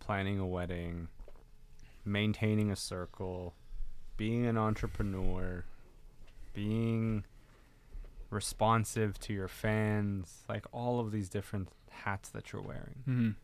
[0.00, 1.08] planning a wedding,
[2.04, 3.54] maintaining a circle,
[4.16, 5.64] being an entrepreneur,
[6.52, 7.24] being
[8.30, 13.02] responsive to your fans, like all of these different hats that you're wearing?
[13.06, 13.36] Mhm.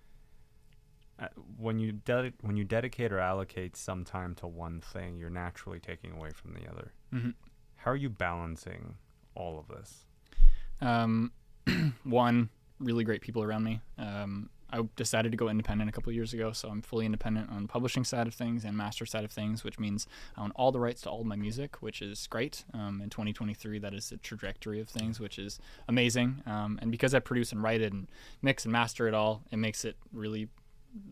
[1.18, 5.30] Uh, when you de- when you dedicate or allocate some time to one thing, you're
[5.30, 6.92] naturally taking away from the other.
[7.12, 7.34] Mhm.
[7.76, 8.96] How are you balancing
[9.34, 10.06] all of this?
[10.80, 11.32] Um,
[12.04, 13.80] one, really great people around me.
[13.98, 17.50] Um, I decided to go independent a couple of years ago, so I'm fully independent
[17.50, 20.06] on the publishing side of things and master side of things, which means
[20.36, 22.64] I own all the rights to all my music, which is great.
[22.74, 25.58] Um, in 2023, that is the trajectory of things, which is
[25.88, 26.42] amazing.
[26.46, 28.08] Um, and because I produce and write it and
[28.42, 30.48] mix and master it all, it makes it really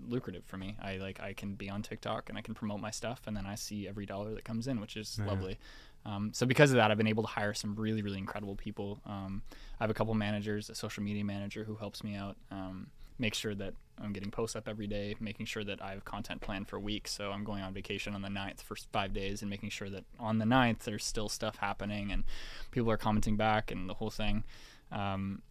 [0.08, 0.76] lucrative for me.
[0.82, 3.46] I like I can be on TikTok and I can promote my stuff, and then
[3.46, 5.26] I see every dollar that comes in, which is Yeah.
[5.26, 5.58] lovely.
[6.04, 9.00] Um, so because of that, I've been able to hire some really, really incredible people.
[9.06, 9.42] Um,
[9.80, 12.88] I have a couple managers, a social media manager who helps me out, um,
[13.18, 16.40] make sure that I'm getting posts up every day, making sure that I have content
[16.42, 17.12] planned for weeks.
[17.12, 20.04] So I'm going on vacation on the 9th for five days and making sure that
[20.18, 22.24] on the 9th there's still stuff happening and
[22.70, 24.44] people are commenting back and the whole thing.
[24.92, 25.42] Um,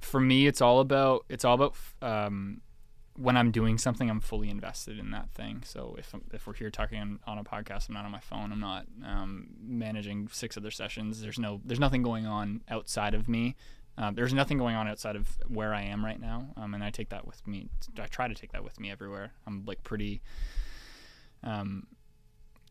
[0.00, 2.60] for me, it's all about it's all about um,
[3.16, 5.62] when I'm doing something, I'm fully invested in that thing.
[5.64, 8.52] So if if we're here talking on, on a podcast, I'm not on my phone.
[8.52, 11.22] I'm not um, managing six other sessions.
[11.22, 13.56] There's no there's nothing going on outside of me.
[13.98, 16.90] Um, there's nothing going on outside of where I am right now, um, and I
[16.90, 17.68] take that with me.
[17.98, 19.32] I try to take that with me everywhere.
[19.46, 20.20] I'm like pretty.
[21.42, 21.86] Um,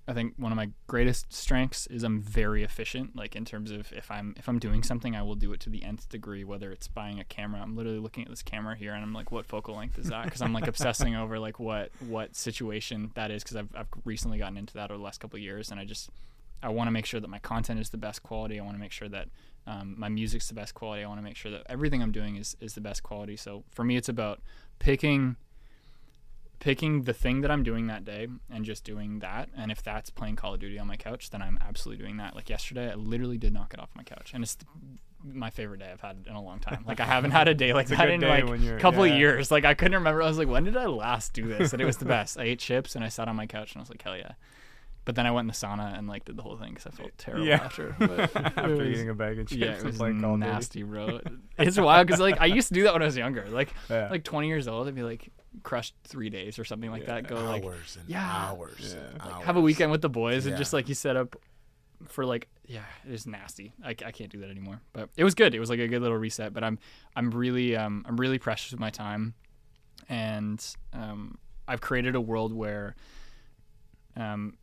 [0.07, 3.15] I think one of my greatest strengths is I'm very efficient.
[3.15, 5.69] Like in terms of if I'm if I'm doing something, I will do it to
[5.71, 6.43] the nth degree.
[6.43, 9.31] Whether it's buying a camera, I'm literally looking at this camera here, and I'm like,
[9.31, 10.25] what focal length is that?
[10.25, 13.43] Because I'm like obsessing over like what what situation that is.
[13.43, 16.11] Because I've I've recently gotten into that over the last couple years, and I just
[16.61, 18.59] I want to make sure that my content is the best quality.
[18.59, 19.29] I want to make sure that
[19.67, 21.03] um, my music's the best quality.
[21.03, 23.35] I want to make sure that everything I'm doing is is the best quality.
[23.35, 24.41] So for me, it's about
[24.79, 25.35] picking
[26.59, 29.49] picking the thing that I'm doing that day and just doing that.
[29.55, 32.35] And if that's playing Call of Duty on my couch, then I'm absolutely doing that.
[32.35, 34.57] Like yesterday, I literally did not get off my couch, and it's
[35.23, 36.83] my favorite day I've had in a long time.
[36.87, 39.13] Like I haven't had a day like that in like a couple yeah.
[39.13, 39.51] of years.
[39.51, 40.21] Like I couldn't remember.
[40.21, 41.73] I was like, when did I last do this?
[41.73, 42.37] And it was the best.
[42.37, 44.33] I ate chips and I sat on my couch and I was like, hell yeah.
[45.05, 46.89] But then I went in the sauna and like did the whole thing because I
[46.89, 47.63] felt terrible Yeah.
[47.63, 47.95] after.
[47.99, 50.35] But it After was- eating a bag of chips yeah, it and was playing Call
[50.37, 51.19] nasty, bro.
[51.59, 53.45] It's wild because like I used to do that when I was younger.
[53.49, 54.09] Like Yeah.
[54.09, 55.31] like 20 years old, I'd be like
[55.63, 57.27] crushed three days or something like that.
[57.27, 58.95] Go like hours and yeah, hours.
[58.97, 59.01] Yeah.
[59.11, 59.45] and like, hours.
[59.45, 61.35] have a weekend with the boys and just like you set up
[62.07, 63.73] for like yeah, it is nasty.
[63.83, 64.81] I, I can't do that anymore.
[64.91, 65.53] But it was good.
[65.53, 66.51] It was like a good little reset.
[66.51, 66.79] But I'm
[67.15, 69.35] I'm really um I'm really precious with my time,
[70.09, 71.37] and um
[71.67, 72.95] I've created a world where
[74.17, 74.57] um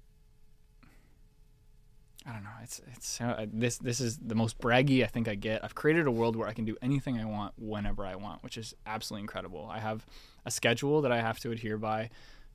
[2.26, 2.50] I don't know.
[2.62, 5.64] It's it's uh, this this is the most braggy I think I get.
[5.64, 8.56] I've created a world where I can do anything I want whenever I want, which
[8.56, 9.68] is absolutely incredible.
[9.70, 10.06] I have
[10.44, 12.10] a schedule that I have to adhere by,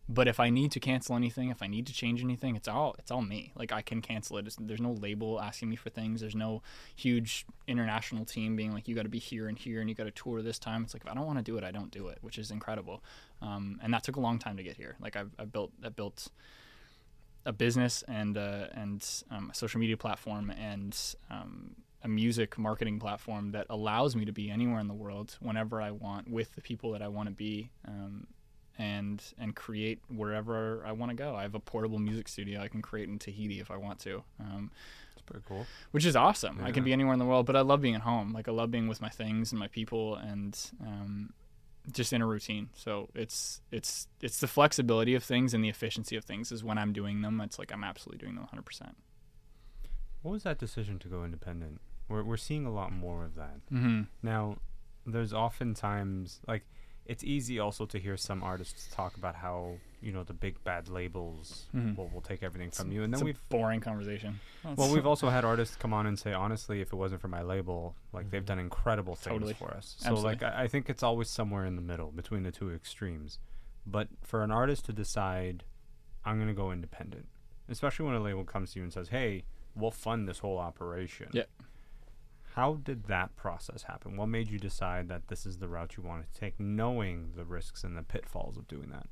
[0.09, 2.95] but if I need to cancel anything, if I need to change anything, it's all
[2.97, 3.51] it's all me.
[3.55, 4.47] Like I can cancel it.
[4.47, 6.21] It's, there's no label asking me for things.
[6.21, 6.61] There's no
[6.95, 10.05] huge international team being like you got to be here and here and you got
[10.05, 10.83] to tour this time.
[10.83, 12.51] It's like if I don't want to do it, I don't do it, which is
[12.51, 13.03] incredible.
[13.41, 14.95] Um, and that took a long time to get here.
[15.01, 16.29] Like I've, I've built I built
[17.47, 18.99] a business and uh, and
[19.31, 20.93] um, a social media platform and
[21.31, 25.81] um, a music marketing platform that allows me to be anywhere in the world whenever
[25.81, 28.27] I want with the people that I want to be um,
[28.77, 31.35] and and create wherever I want to go.
[31.35, 34.23] I have a portable music studio I can create in Tahiti if I want to.
[34.39, 34.71] Um,
[35.13, 35.65] It's pretty cool.
[35.91, 36.59] which is awesome.
[36.63, 38.33] I can be anywhere in the world, but I love being at home.
[38.33, 41.33] Like I love being with my things and my people, and um,
[41.91, 42.69] just in a routine.
[42.75, 46.77] So it's it's it's the flexibility of things and the efficiency of things is when
[46.77, 47.39] I'm doing them.
[47.41, 48.65] It's like I'm absolutely doing them 100.
[48.65, 48.97] percent
[50.21, 51.81] What was that decision to go independent?
[52.09, 53.59] We're we're seeing a lot more of that.
[53.71, 54.03] Mm-hmm.
[54.21, 54.57] Now,
[55.05, 56.63] there's oftentimes like
[57.07, 60.87] it's easy also to hear some artists talk about how you know the big bad
[60.89, 61.95] labels Mhm.
[61.97, 64.39] will, will take everything from you, and it's then we've boring conversation.
[64.75, 67.41] well we've also had artists come on and say honestly, if it wasn't for my
[67.41, 69.53] label, like they've done incredible things Totally.
[69.53, 69.95] for us.
[69.99, 73.39] So like I, I think it's always somewhere in the middle between the two extremes.
[73.85, 75.63] But for an artist to decide,
[76.25, 77.27] I'm gonna go independent,
[77.69, 79.45] especially when a label comes to you and says, "Hey,
[79.75, 81.43] we'll fund this whole operation." Yeah.
[82.57, 84.17] How did that process happen?
[84.17, 87.45] What made you decide that this is the route you wanted to take, knowing the
[87.45, 89.05] risks and the pitfalls of doing that?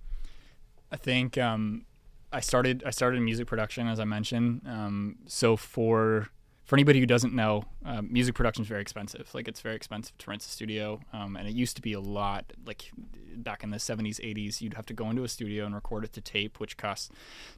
[0.92, 1.86] I think um,
[2.34, 4.62] I started I started music production as I mentioned.
[4.66, 6.30] Um, so for
[6.64, 9.30] for anybody who doesn't know, uh, music production is very expensive.
[9.36, 12.00] Like it's very expensive to rent a studio, um, and it used to be a
[12.00, 12.52] lot.
[12.66, 12.92] Like
[13.36, 16.14] back in the 70s, 80s, you'd have to go into a studio and record it
[16.14, 17.12] to tape, which costs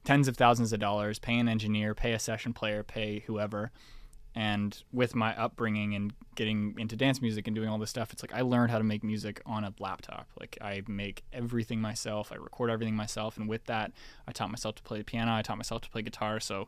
[0.03, 1.17] tens of thousands of dollars.
[1.17, 3.71] Pay an engineer, pay a session player, pay whoever.
[4.37, 8.21] And with my upbringing and getting into dance music and doing all this stuff, it's
[8.21, 10.27] like I learned how to make music on a laptop.
[10.39, 13.93] Like I make everything myself, I record everything myself, and with that,
[14.27, 16.39] I taught myself to play the piano, I taught myself to play guitar.
[16.39, 16.67] So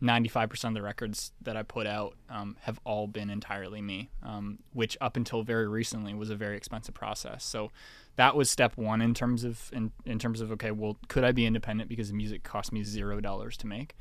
[0.00, 4.60] 95% of the records that I put out um, have all been entirely me, um,
[4.72, 7.42] which up until very recently was a very expensive process.
[7.42, 7.72] So
[8.14, 11.32] that was step one in terms of in, in terms of okay, well, could I
[11.32, 13.96] be independent because the music cost me zero dollars to make?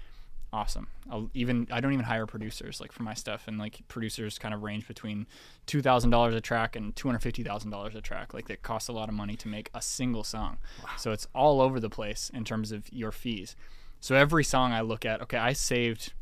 [0.53, 0.87] Awesome.
[1.11, 4.53] I'll even I don't even hire producers like for my stuff, and like producers kind
[4.53, 5.27] of range between
[5.65, 8.33] two thousand dollars a track and two hundred fifty thousand dollars a track.
[8.33, 10.57] Like it costs a lot of money to make a single song,
[10.97, 13.55] so it's all over the place in terms of your fees.
[13.99, 16.13] So every song I look at, okay, I saved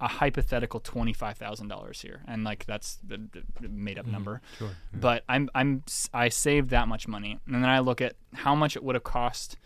[0.00, 3.18] a hypothetical twenty five thousand dollars here, and like that's the,
[3.60, 4.12] the made up mm-hmm.
[4.12, 4.40] number.
[4.58, 4.70] Sure.
[4.94, 5.82] But I'm I'm
[6.14, 9.04] I saved that much money, and then I look at how much it would have
[9.04, 9.56] cost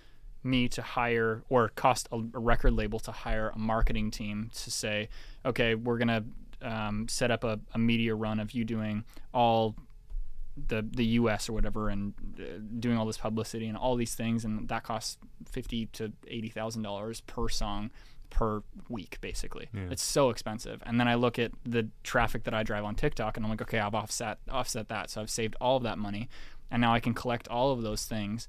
[0.43, 4.71] me to hire or cost a, a record label to hire a marketing team to
[4.71, 5.09] say,
[5.45, 6.25] okay, we're gonna
[6.63, 9.75] um, set up a, a media run of you doing all
[10.69, 11.49] the the U.S.
[11.49, 15.19] or whatever and uh, doing all this publicity and all these things, and that costs
[15.45, 17.91] fifty to eighty thousand dollars per song
[18.31, 19.69] per week, basically.
[19.75, 19.89] Yeah.
[19.91, 20.81] It's so expensive.
[20.87, 23.63] And then I look at the traffic that I drive on TikTok, and I'm like,
[23.63, 26.29] okay, I've offset offset that, so I've saved all of that money,
[26.71, 28.49] and now I can collect all of those things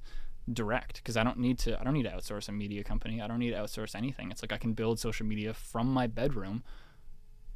[0.50, 3.20] direct because I don't need to I don't need to outsource a media company.
[3.20, 4.30] I don't need to outsource anything.
[4.30, 6.64] It's like I can build social media from my bedroom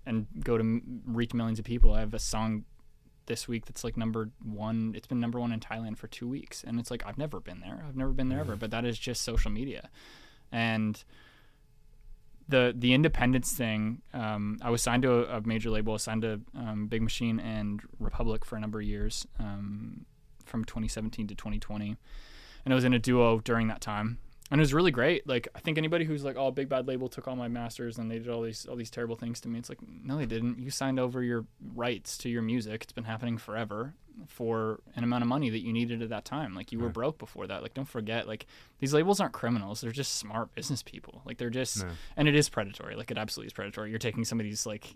[0.05, 1.93] and go to reach millions of people.
[1.93, 2.65] I have a song
[3.27, 4.95] this week that's like number 1.
[4.97, 7.61] It's been number 1 in Thailand for 2 weeks and it's like I've never been
[7.61, 7.85] there.
[7.87, 9.91] I've never been there ever, but that is just social media.
[10.53, 11.03] And
[12.49, 16.03] the the independence thing, um, I was signed to a, a major label, I was
[16.03, 20.07] signed to um, Big Machine and Republic for a number of years, um,
[20.45, 21.97] from 2017 to 2020
[22.67, 24.19] and I was in a duo during that time.
[24.51, 25.27] And it was really great.
[25.27, 28.09] Like I think anybody who's like, "Oh, Big Bad Label took all my masters and
[28.11, 30.61] they did all these all these terrible things to me." It's like, no, they didn't.
[30.61, 32.83] You signed over your rights to your music.
[32.85, 33.95] It's been happening forever
[34.29, 36.55] for an amount of money that you needed at that time.
[36.55, 36.95] Like you were Right.
[36.95, 37.61] broke before that.
[37.63, 38.47] Like don't forget, like
[38.79, 39.81] these labels aren't criminals.
[39.81, 41.23] They're just smart business people.
[41.25, 41.91] Like they're just No.
[42.17, 42.95] and it is predatory.
[42.95, 43.91] Like it absolutely is predatory.
[43.91, 44.95] You're taking somebody's like,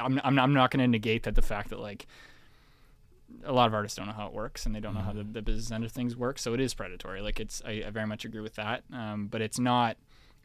[0.00, 2.06] I'm I'm, I'm not going to negate that the fact that like
[3.44, 5.24] a lot of artists don't know how it works and they don't know how the,
[5.24, 6.42] the business end of things works.
[6.42, 7.20] So it is predatory.
[7.20, 8.84] Like it's I, I very much agree with that.
[8.92, 9.96] Um, but it's not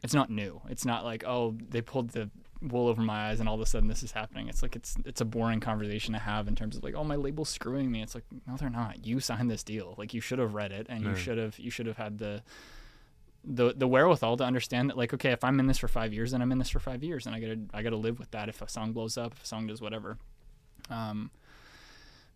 [0.02, 0.60] it's not new.
[0.68, 2.30] It's not like oh they pulled the
[2.62, 4.48] wool over my eyes and all of a sudden this is happening.
[4.48, 7.16] It's like it's it's a boring conversation to have in terms of like oh my
[7.16, 8.02] label's screwing me.
[8.02, 9.06] It's like no they're not.
[9.06, 9.94] You signed this deal.
[9.96, 12.42] Like you should have read it and you should have you should have had the
[13.44, 16.32] the the wherewithal to understand that like okay if i'm in this for five years
[16.32, 18.50] then i'm in this for five years and i gotta i gotta live with that
[18.50, 20.18] if a song blows up if a song does whatever
[20.90, 21.30] um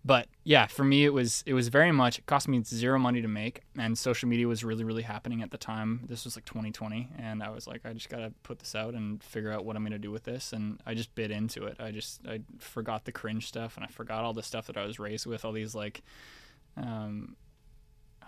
[0.04, 3.22] but yeah for me it was it was very much it cost me zero money
[3.22, 6.04] to make and social media was really really happening at the time.
[6.08, 9.22] This was like 2020 and i was like i just gotta put this out and
[9.22, 11.76] figure out what i'm gonna do with this and i just bit into it.
[11.80, 14.84] I just i forgot the cringe stuff and i forgot all the stuff that i
[14.84, 16.02] was raised with all these like
[16.76, 17.36] um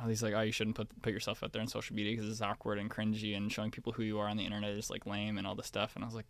[0.00, 2.30] all these like oh you shouldn't put put yourself out there on social media because
[2.30, 5.06] it's awkward and cringy and showing people who you are on the internet is like
[5.06, 6.26] lame and all this stuff and i was like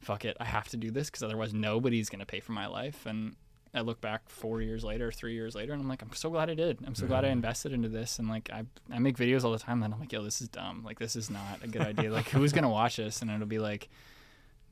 [0.00, 3.06] fuck it i have to do this because otherwise nobody's gonna pay for my life
[3.06, 3.36] and
[3.74, 6.50] I look back four years later, three years later, and I'm like, I'm so glad
[6.50, 6.78] I did.
[6.86, 8.18] I'm so glad I invested into this.
[8.18, 10.48] And like, I, I make videos all the time that I'm like, yo, this is
[10.48, 10.82] dumb.
[10.84, 12.12] Like, this is not a good idea.
[12.12, 13.22] Like, who's going to watch this?
[13.22, 13.88] And it'll be like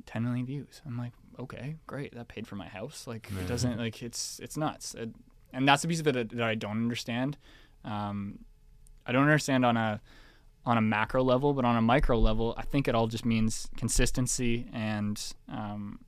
[0.05, 0.83] 10 million views.
[0.87, 2.15] I'm like, okay, great.
[2.15, 3.07] That paid for my house.
[3.07, 4.95] Like, it doesn't, like, it's, it's nuts.
[4.95, 5.09] It,
[5.55, 7.39] and that's the piece of it that, that I don't understand.
[7.87, 8.41] Um,
[9.07, 10.03] I don't understand on a,
[10.67, 13.67] on a macro level, but on a micro level, I think it all just means
[13.79, 16.01] consistency and, um,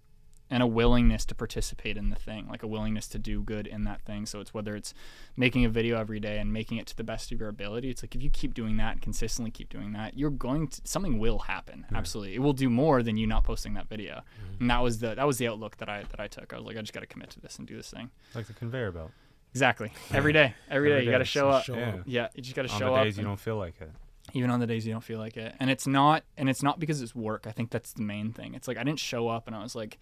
[0.53, 3.85] and a willingness to participate in the thing, like a willingness to do good in
[3.85, 4.27] that thing.
[4.27, 4.93] So it's whether it's
[5.35, 7.89] making a video every day and making it to the best of your ability.
[7.89, 10.81] It's like if you keep doing that and consistently keep doing that, you're going to
[10.85, 11.87] something will happen.
[11.95, 14.17] Absolutely, it will do more than you not posting that video.
[14.17, 14.61] Mm-hmm.
[14.61, 16.53] And that was the that was the outlook that I that I took.
[16.53, 18.11] I was like, I just got to commit to this and do this thing.
[18.35, 19.11] Like the conveyor belt.
[19.53, 19.91] Exactly.
[20.13, 21.29] Every day, every day, Every you got to day.
[21.29, 21.65] show So up.
[21.65, 21.89] show Yeah.
[21.89, 22.01] up.
[22.07, 23.05] Yeah, you just got to On show the up.
[23.05, 23.91] days you don't feel like it.
[24.33, 25.55] Even on the days you don't feel like it.
[25.61, 27.47] And it's not and it's not because it's work.
[27.47, 28.55] I think that's the main thing.
[28.55, 29.99] It's like i didn't show up and i was like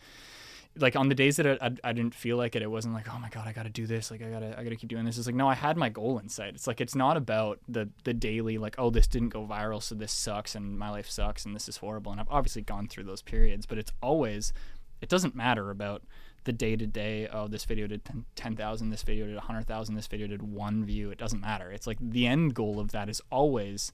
[0.78, 3.12] like on the days that I, I, I didn't feel like it it wasn't like
[3.12, 4.10] oh my god i gotta do this.
[4.10, 5.18] Like i gotta i gotta keep doing this.
[5.18, 6.54] It's like no i had my goal in sight.
[6.54, 9.94] It's like it's not about the the daily like oh this didn't go viral so
[9.94, 12.12] this sucks and my life sucks and this is horrible.
[12.12, 14.52] And i've obviously gone through those periods but it's always
[15.00, 16.02] it doesn't matter about
[16.44, 20.06] the day to day oh this video did 10 10,000 this video did 100,000 this
[20.06, 21.10] video did one view.
[21.10, 21.70] It doesn't matter.
[21.70, 23.92] It's like the end goal of that is always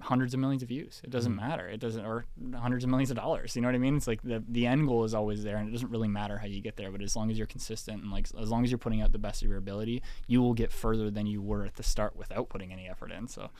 [0.00, 1.00] hundreds of millions of views.
[1.04, 1.36] It doesn't mm.
[1.36, 1.68] matter.
[1.68, 2.24] It doesn't or
[2.54, 3.96] hundreds of millions of dollars you know what i mean?
[3.96, 6.46] It's like the the end goal is always there and it doesn't really matter how
[6.46, 8.78] you get there but as long as you're consistent and like as long as you're
[8.78, 11.76] putting out the best of your ability you will get further than you were at
[11.76, 13.50] the start without putting any effort in so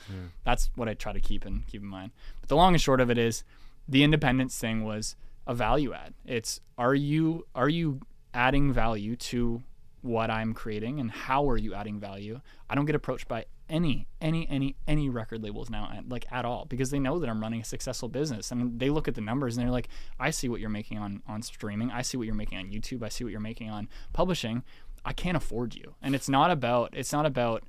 [0.43, 2.11] that's what i try to keep in keep in mind.
[2.39, 3.43] But the long and short of it is
[3.87, 5.15] the independence thing was
[5.47, 6.13] a value add.
[6.25, 8.01] It's are you are you
[8.33, 9.61] adding value to
[10.03, 12.41] what i'm creating and how are you adding value?
[12.69, 16.65] I don't get approached by any any any any record labels now like at all
[16.65, 18.51] because they know that i'm running a successful business.
[18.51, 19.87] And they look at the numbers and they're like
[20.19, 21.89] i see what you're making on on streaming.
[21.89, 23.01] I see what you're making on youtube.
[23.03, 24.63] I see what you're making on publishing.
[25.03, 25.95] I can't afford you.
[26.01, 27.63] And it's not about it's not about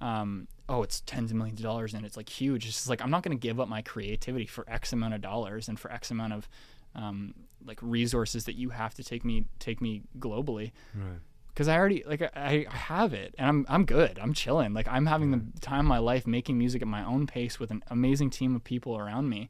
[0.00, 2.66] um, oh, it's tens of millions of dollars and it's like huge.
[2.66, 5.20] It's just like I'm not going to give up my creativity for X amount of
[5.20, 6.48] dollars and for X amount of
[6.94, 7.34] um,
[7.64, 10.72] like resources that you have to take me take me globally.
[10.94, 11.20] Right.
[11.54, 14.18] Because I already like I, I have it and I'm I'm good.
[14.20, 14.74] I'm chilling.
[14.74, 17.70] Like I'm having the time of my life making music at my own pace with
[17.70, 19.48] an amazing team of people around me.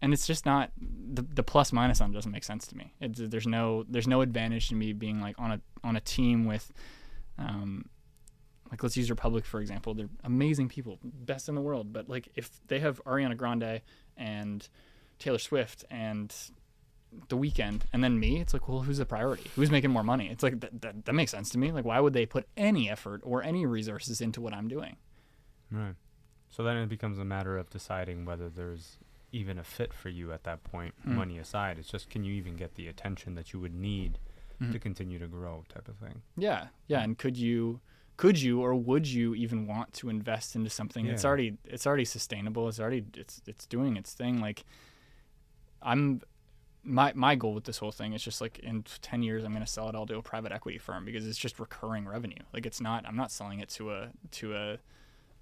[0.00, 2.92] And it's just not the, the plus minus on it doesn't make sense to me.
[3.00, 6.44] It's, there's no there's no advantage to me being like on a on a team
[6.44, 6.72] with
[7.38, 7.86] um,
[8.70, 9.94] like let's use Republic for example.
[9.94, 11.92] They're amazing people, best in the world.
[11.92, 13.80] But like if they have Ariana Grande
[14.16, 14.68] and
[15.18, 16.32] Taylor Swift and
[17.28, 19.50] the Weeknd and then me, it's like, well, who's the priority?
[19.56, 20.28] Who's making more money?
[20.30, 21.70] It's like that, that, that makes sense to me.
[21.72, 24.96] Like, why would they put any effort or any resources into what I'm doing?
[25.70, 25.94] Right.
[26.50, 28.98] So then it becomes a matter of deciding whether there's
[29.32, 31.14] even a fit for you at that point, Mm.
[31.14, 31.78] money aside.
[31.78, 34.18] It's just can you even get the attention that you would need
[34.60, 34.72] Mhm.
[34.72, 36.20] to continue to grow type of thing.
[36.36, 37.00] Yeah, yeah.
[37.02, 37.80] And could you,
[38.18, 42.04] could you, or would you even want to invest into something that's already, it's already
[42.04, 42.68] sustainable.
[42.68, 44.38] It's already, it's, it's doing its thing.
[44.40, 44.64] Like,
[45.80, 46.20] I'm,
[46.84, 49.64] my my goal with this whole thing is just like in 10 years I'm going
[49.64, 52.42] to sell it all to a private equity firm because it's just recurring revenue.
[52.52, 54.78] Like it's not I'm not selling it to a to a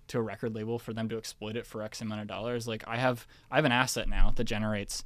[0.09, 2.69] to a record label for them to exploit it for X amount of dollars.
[2.69, 5.05] Like I have I have an asset now that generates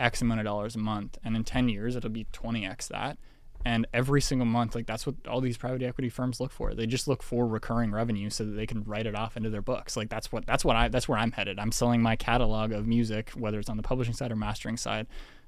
[0.00, 3.18] X amount of dollars a month, and in ten years it'll be twenty X that.
[3.64, 6.74] And every single month, like that's what all these private equity firms look for.
[6.74, 9.62] They just look for recurring revenue so that they can write it off into their
[9.62, 9.96] books.
[9.96, 11.58] Like that's what that's what I that's where I'm headed.
[11.58, 15.06] I'm selling my catalog of music, whether it's on the publishing side or mastering side,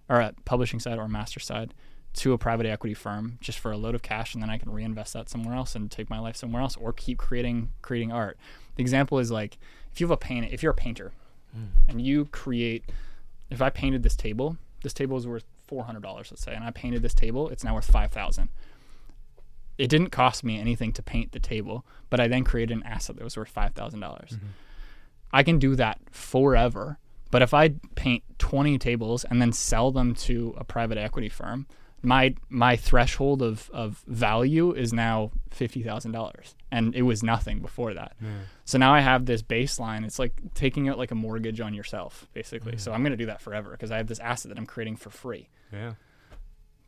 [0.09, 1.73] or at publishing side or master side,
[2.15, 4.71] to a private equity firm just for a load of cash, and then I can
[4.71, 8.37] reinvest that somewhere else and take my life somewhere else, or keep creating creating art.
[8.75, 9.57] The example is like
[9.93, 11.13] if you have a paint, if you're a painter,
[11.55, 11.67] hmm.
[11.89, 12.91] and you create,
[13.51, 16.64] if I painted this table, this table is worth four hundred dollars, let's say, and
[16.64, 18.49] I painted this table, it's now worth five thousand.
[19.79, 23.16] It didn't cost me anything to paint the table, but I then created an asset
[23.16, 24.33] that was worth five thousand dollars.
[24.33, 24.47] Mm-hmm.
[25.33, 26.99] I can do that forever.
[27.31, 31.68] But if I paint 20 tables and then sell them to a private equity firm,
[32.03, 37.61] my my threshold of of value is now fifty thousand dollars, and it was nothing
[37.61, 38.16] before that.
[38.21, 38.29] Yeah.
[38.71, 40.05] So now I have this baseline.
[40.05, 42.73] It's like taking out like a mortgage on yourself, basically.
[42.75, 42.81] Mm.
[42.81, 45.11] So I'm gonna do that forever because I have this asset that I'm creating for
[45.11, 45.49] free.
[45.73, 45.95] Yeah.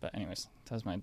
[0.00, 1.00] But anyways, that was my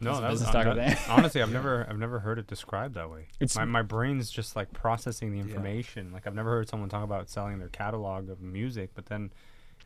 [0.00, 2.48] No, that was, business talk of that- the honestly, I've never, I've never heard it
[2.48, 3.28] described that way.
[3.40, 5.44] It's- my, my brain's just like processing the Yeah.
[5.44, 6.12] information.
[6.12, 9.32] Like I've never heard someone talk about selling their catalog of music, but then,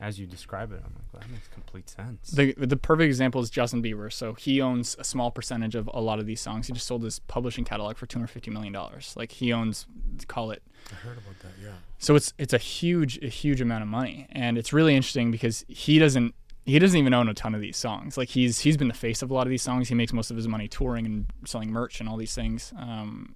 [0.00, 2.30] as you describe it, I'm like, well, that makes complete sense.
[2.30, 4.12] the the perfect example is Justin Bieber.
[4.12, 6.66] So he owns a small percentage of a lot of these songs.
[6.66, 9.14] He just sold his publishing catalog for two hundred fifty million dollars.
[9.16, 9.86] Like he owns,
[10.26, 11.52] call it I heard about that.
[11.62, 11.72] Yeah.
[11.98, 15.64] So it's it's a huge a huge amount of money, and it's really interesting because
[15.68, 16.34] he doesn't
[16.64, 18.16] he doesn't even own a ton of these songs.
[18.16, 19.88] Like he's he's been the face of a lot of these songs.
[19.88, 22.72] He makes most of his money touring and selling merch and all these things.
[22.78, 23.34] Um,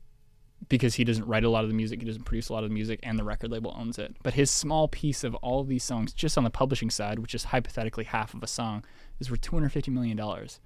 [0.68, 2.70] because he doesn't write a lot of the music, he doesn't produce a lot of
[2.70, 4.16] the music, and the record label owns it.
[4.22, 7.34] But his small piece of all of these songs, just on the publishing side, which
[7.34, 8.84] is hypothetically half of a song,
[9.20, 10.60] is worth two hundred fifty million dollars.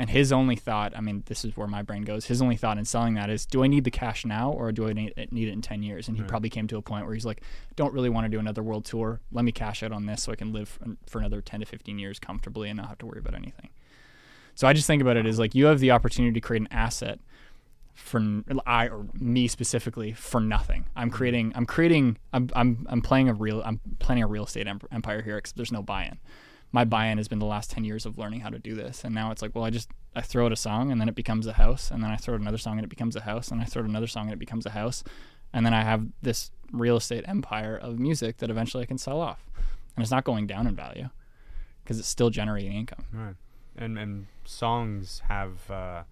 [0.00, 2.26] And his only thought, I mean, this is where my brain goes.
[2.26, 4.86] His only thought in selling that is, do I need the cash now or do
[4.88, 6.06] I need it, in 10 years?
[6.06, 6.28] And he Right.
[6.30, 7.42] probably came to a point where he's like,
[7.74, 9.20] don't really want to do another world tour.
[9.32, 11.66] Let me cash out on this so I can live for, for another 10 to
[11.66, 13.70] 15 years comfortably and not have to worry about anything.
[14.54, 16.68] So I just think about it as like you have the opportunity to create an
[16.70, 17.18] asset
[17.98, 18.20] for
[18.66, 20.86] I or me specifically for nothing.
[20.96, 24.66] I'm creating I'm creating I'm I'm I'm playing a real I'm planning a real estate
[24.66, 26.18] empire here except there's no buy-in.
[26.70, 29.14] My buy-in has been the last 10 years of learning how to do this and
[29.14, 31.46] now it's like well I just I throw out a song and then it becomes
[31.46, 33.60] a house and then I throw out another song and it becomes a house and
[33.60, 35.04] I throw out another song and it becomes a house
[35.52, 39.20] and then I have this real estate empire of music that eventually I can sell
[39.20, 39.48] off.
[39.96, 41.08] And it's not going down in value
[41.82, 43.06] because it's still generating income.
[43.12, 43.34] Right.
[43.76, 46.02] And and songs have, uh,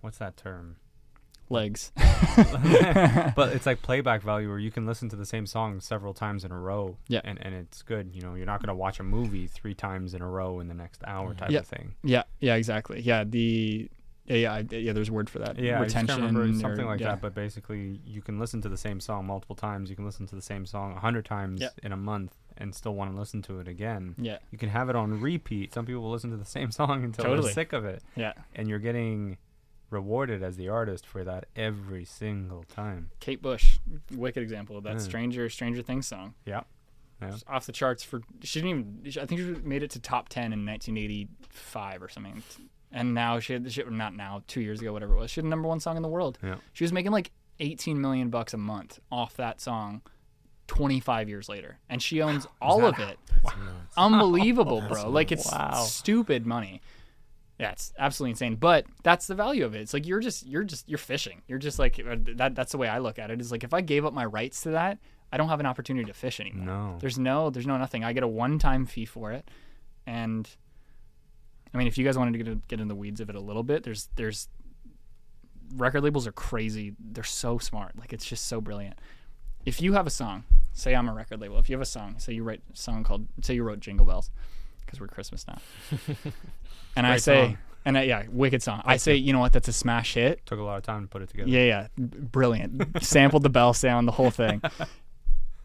[0.00, 0.76] what's that term?
[1.48, 1.92] Legs.
[1.96, 6.44] but it's like playback value where you can listen to the same song several times
[6.44, 6.96] in a row.
[7.08, 7.20] Yeah.
[7.24, 8.14] And, and it's good.
[8.14, 10.68] You know, you're not going to watch a movie three times in a row in
[10.68, 11.60] the next hour type Yeah.
[11.60, 11.94] of thing.
[12.02, 13.00] Yeah, yeah, exactly.
[13.00, 13.90] Yeah, the
[14.26, 14.92] yeah, yeah, yeah.
[14.92, 15.56] There's a word for that.
[15.56, 17.10] Yeah, retention I can't remember or- something like yeah.
[17.10, 17.20] that.
[17.20, 19.88] But basically, you can listen to the same song multiple times.
[19.88, 21.68] You can listen to the same song a hundred times Yeah.
[21.84, 24.14] in a month and still want to listen to it again.
[24.18, 25.74] Yeah, You can have it on repeat.
[25.74, 27.44] Some people will listen to the same song until Totally.
[27.46, 28.32] they're sick of it, yeah.
[28.54, 29.36] and you're getting
[29.90, 33.10] rewarded as the artist for that every single time.
[33.20, 33.78] Kate Bush,
[34.14, 34.94] wicked example of that.
[34.94, 34.98] Yeah.
[34.98, 36.34] Stranger, Stranger Things song.
[36.44, 36.62] Yeah.
[37.22, 37.36] Yeah.
[37.48, 38.20] Off the charts for.
[38.42, 39.22] She didn't even.
[39.22, 42.42] I think she made it to top ten in 1985 or something.
[42.92, 43.70] And now she had.
[43.72, 44.42] She, not now.
[44.46, 45.30] Two years ago, whatever it was.
[45.30, 46.38] She had the number one song in the world.
[46.42, 46.56] Yeah.
[46.74, 47.30] She was making like
[47.60, 50.02] 18 million bucks a month off that song.
[50.68, 53.18] 25 years later, and she owns all of it.
[53.44, 53.56] Nuts.
[53.96, 55.08] unbelievable, bro.
[55.10, 55.84] Like it's Wow.
[55.86, 56.80] stupid money.
[57.58, 58.56] Yeah, it's absolutely insane.
[58.56, 59.80] But that's the value of it.
[59.80, 61.42] It's like you're just you're just you're fishing.
[61.48, 62.54] You're just like uh, that.
[62.54, 63.40] That's the way I look at it.
[63.40, 64.98] Is like if I gave up my rights to that,
[65.32, 66.66] I don't have an opportunity to fish anymore.
[66.66, 66.96] No.
[67.00, 68.04] There's no there's no nothing.
[68.04, 69.50] I get a one time fee for it,
[70.06, 70.48] and
[71.72, 73.40] I mean if you guys wanted to get get in the weeds of it a
[73.40, 74.48] little bit, there's there's
[75.74, 76.94] record labels are crazy.
[77.00, 77.98] They're so smart.
[77.98, 78.98] Like it's just so brilliant.
[79.64, 81.58] If you have a song, say I'm a record label.
[81.58, 84.06] If you have a song, say you write a song called, say you wrote Jingle
[84.06, 84.30] Bells,
[84.86, 85.58] because we're Christmas now,
[86.96, 87.58] and I say, song.
[87.84, 88.82] and I, yeah, wicked song.
[88.84, 89.52] I say, you know what?
[89.52, 90.46] That's a smash hit.
[90.46, 91.50] Took a lot of time to put it together.
[91.50, 93.02] Yeah, yeah, brilliant.
[93.02, 94.62] Sampled the bell sound, the whole thing.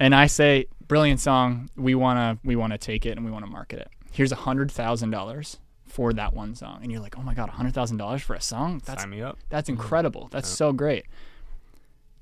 [0.01, 1.69] And I say, brilliant song.
[1.78, 3.89] We wanna we wanna take it and we wanna market it.
[4.11, 7.49] Here's a hundred thousand dollars for that one song, and you're like, oh my god,
[7.49, 8.82] a hundred thousand dollars for a song?
[8.84, 9.38] That's Sign me up.
[9.49, 9.80] that's mm-hmm.
[9.80, 10.28] incredible.
[10.32, 11.05] That's so great.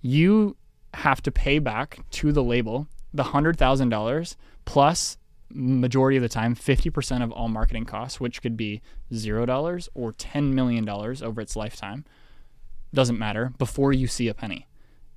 [0.02, 0.58] You
[0.94, 4.36] have to pay back to the label the hundred thousand dollars
[4.66, 5.18] plus
[5.52, 8.82] majority of the time 50% of all marketing costs which could be
[9.14, 12.06] zero dollars or 10 million dollars over its lifetime
[12.94, 14.68] doesn't matter before you see a penny.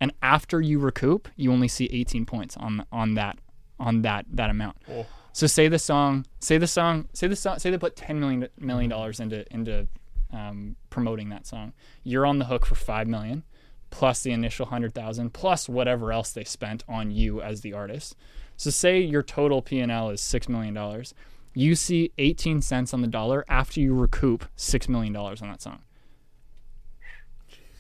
[0.01, 3.39] And after you recoup you only see 18 points on on that
[3.79, 4.77] on that that amount.
[4.91, 5.07] Oh.
[5.33, 8.49] so say the song say the song say the song say they put 10 million
[8.59, 9.87] million dollars into into
[10.33, 11.73] um, promoting that song.
[12.05, 13.45] You're on the hook for 5 million
[13.93, 18.17] plus the initial 100,000 plus whatever else they spent on you as the artist
[18.57, 21.15] so say your total P&L is 6 million dollars
[21.55, 25.63] you see 18 cents on the dollar after you recoup 6 million dollars on that
[25.63, 25.81] song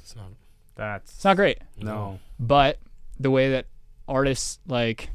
[0.00, 0.26] It's not.
[0.74, 2.20] That's it's not great no.
[2.38, 2.78] but
[3.18, 3.66] the way that
[4.08, 5.10] artists like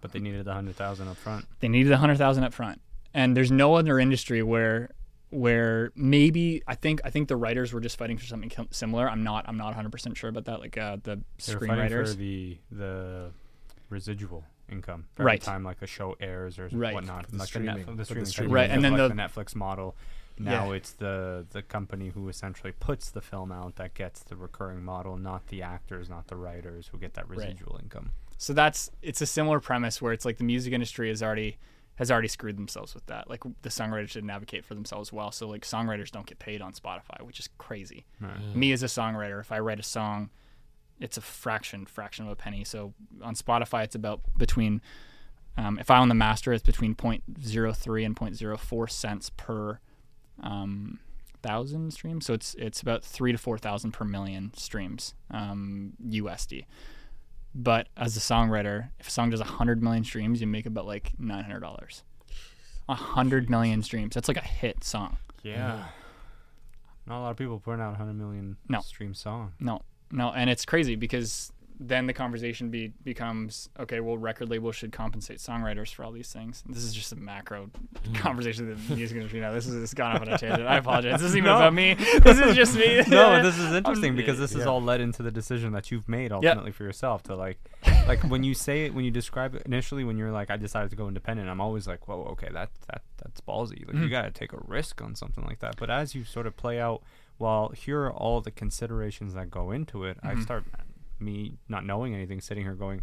[0.00, 1.46] But they needed the hundred thousand up front.
[1.60, 2.80] they needed the hundred thousand up front
[3.14, 4.90] and there's no other industry where
[5.30, 9.08] where maybe I think I think the writers were just fighting for something similar.
[9.10, 10.60] I'm not I'm not 100 percent sure about that.
[10.60, 13.30] Like uh, the They were fighting for screenwriters, the the
[13.90, 15.40] residual income for Right.
[15.40, 16.94] every time like a show airs or Right.
[16.94, 17.28] whatnot.
[17.30, 17.74] The like streaming.
[17.76, 18.52] the, Netflix, But the the streaming, streaming.
[18.52, 19.96] Right, and then like the- the Netflix model.
[20.38, 24.84] Now it's the the company who essentially puts the film out that gets the recurring
[24.84, 27.38] model, not the actors, not the writers who get that Right.
[27.38, 28.12] residual income.
[28.38, 31.56] so that's it's a similar premise where it's like the music industry is already
[31.96, 33.28] has already screwed themselves with that.
[33.28, 36.72] Like the songwriters didn't advocate for themselves well, so like songwriters don't get paid on
[36.72, 38.06] Spotify, which is crazy.
[38.20, 38.54] Right.
[38.54, 40.30] Me as a songwriter, if I write a song,
[41.00, 42.64] it's a fraction, fraction of a penny.
[42.64, 44.80] So on Spotify, it's about between.
[45.58, 49.80] Um, if I own the master, it's between 0.03 and 0.04 cents per
[50.42, 51.00] um,
[51.42, 52.26] thousand streams.
[52.26, 56.66] So it's it's about three to four thousand per million streams um, USD.
[57.58, 61.12] But as a songwriter, if a song does hundred million streams, you make about like
[61.18, 62.02] nine hundred dollars.
[62.88, 64.14] A hundred million streams.
[64.14, 65.16] That's like a hit song.
[65.42, 65.84] Yeah.
[67.06, 68.80] Not a lot of people putting out a 100 million No.
[68.80, 69.52] stream song.
[69.60, 69.80] No,
[70.10, 74.00] no, and it's crazy because then the conversation be, becomes okay.
[74.00, 76.64] Well, record labels should compensate songwriters for all these things.
[76.66, 77.70] This is just a macro
[78.14, 79.52] conversation of the music industry now.
[79.52, 80.66] This is this has gone off on a tangent.
[80.66, 81.20] I apologize.
[81.20, 81.56] This isn't even No.
[81.56, 81.94] about me.
[82.22, 83.02] This is just me.
[83.08, 84.68] no, this is interesting Um, because this has yeah.
[84.70, 87.58] all led into the decision that you've made ultimately for yourself to like,
[88.08, 90.90] like when you say it, when you describe it initially, when you're like, I decided
[90.90, 93.86] to go independent, I'm always like, whoa, okay, that that that's ballsy.
[93.86, 94.10] Like you Mhm.
[94.10, 95.76] got to take a risk on something like that.
[95.76, 97.02] But as you sort of play out,
[97.38, 100.16] well, here are all the considerations that go into it.
[100.22, 100.42] I Mhm.
[100.42, 100.64] start
[101.20, 103.02] me not knowing anything, sitting here going,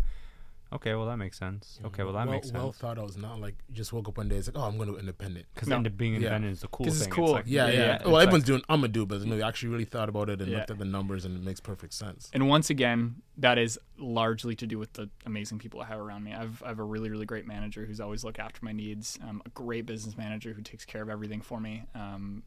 [0.71, 1.79] okay, well that makes sense.
[1.85, 3.07] Okay, well that well, makes Well thought out.
[3.07, 4.37] It's not like you just woke up one day.
[4.37, 5.45] It's like, oh, I'm going to independent.
[5.53, 5.79] Because No.
[5.81, 6.17] being Yeah.
[6.17, 7.07] independent is the cool 'Cause thing.
[7.09, 7.31] it's cool.
[7.33, 7.71] like, Yeah, yeah.
[7.71, 8.61] Yeah, well, it's everyone's doing.
[8.69, 10.57] I'm gonna do, but no, you actually really thought about it and Yeah.
[10.59, 12.29] looked at the numbers, and it makes perfect sense.
[12.33, 16.23] And once again, that is largely to do with the amazing people I have around
[16.23, 16.33] me.
[16.33, 19.41] I've, I have a really, really great manager who's always looked after my needs, um,
[19.45, 22.41] a great business manager who takes care of everything for me, um,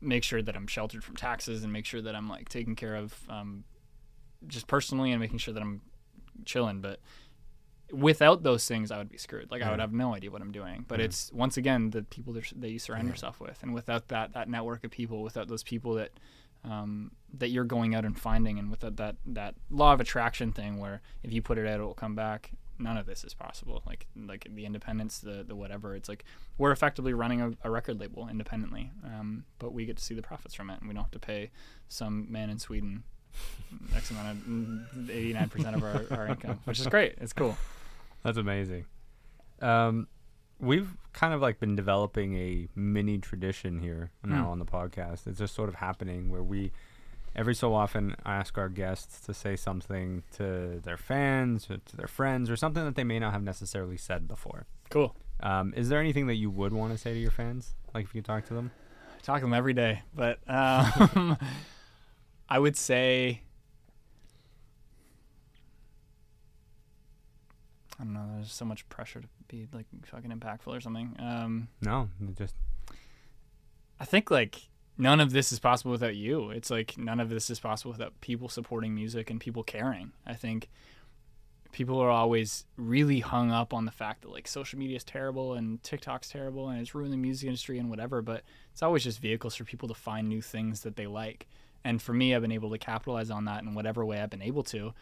[0.00, 2.94] make sure that I'm sheltered from taxes and make sure that I'm like taken care
[2.96, 3.64] of um,
[4.46, 5.80] just personally and making sure that I'm
[6.44, 6.80] chilling.
[6.80, 7.00] But
[7.92, 9.50] without those things, I would be screwed.
[9.50, 10.84] Like I would have no idea what I'm doing.
[10.86, 11.06] But Yeah.
[11.06, 13.10] it's once again the people that, that you surround Yeah.
[13.12, 16.12] yourself with, and without that that network of people, without those people that
[16.62, 20.78] um, that you're going out and finding, and without that that law of attraction thing,
[20.78, 22.52] where if you put it out, it will come back.
[22.78, 23.82] None of this is possible.
[23.86, 25.94] Like like the independence, the the whatever.
[25.94, 26.24] It's like
[26.58, 30.22] we're effectively running a, a record label independently, um, but we get to see the
[30.22, 31.50] profits from it, and we don't have to pay
[31.88, 33.02] some man in Sweden
[33.94, 34.38] X amount
[34.96, 37.14] of eighty nine percent of our, our income, which is great.
[37.18, 37.56] It's cool.
[38.22, 38.84] That's amazing.
[39.62, 40.08] Um,
[40.58, 44.50] we've kind of like been developing a mini tradition here now Hmm.
[44.50, 45.26] on the podcast.
[45.26, 46.72] It's just sort of happening where we
[47.36, 52.08] every so often ask our guests to say something to their fans, or to their
[52.08, 54.66] friends, or something that they may not have necessarily said before.
[54.90, 55.14] Cool.
[55.40, 57.74] Um, is there anything that you would want to say to your fans?
[57.94, 58.72] Like if you talk to them?
[59.16, 61.36] I talk to them every day, but um,
[62.50, 63.42] I would say
[68.00, 68.26] I don't know.
[68.34, 71.14] There's so much pressure to be like fucking impactful or something.
[71.18, 72.54] Um, No, just
[74.00, 76.50] I think like none of this is possible without you.
[76.50, 80.12] It's like none of this is possible without people supporting music and people caring.
[80.26, 80.70] I think
[81.72, 85.54] people are always really hung up on the fact that like social media is terrible
[85.54, 88.42] and TikTok's terrible and it's ruining the music industry and whatever, but
[88.72, 91.46] it's always just vehicles for people to find new things that they like.
[91.84, 94.42] And for me, I've been able to capitalize on that in whatever way I've been
[94.42, 94.92] able to.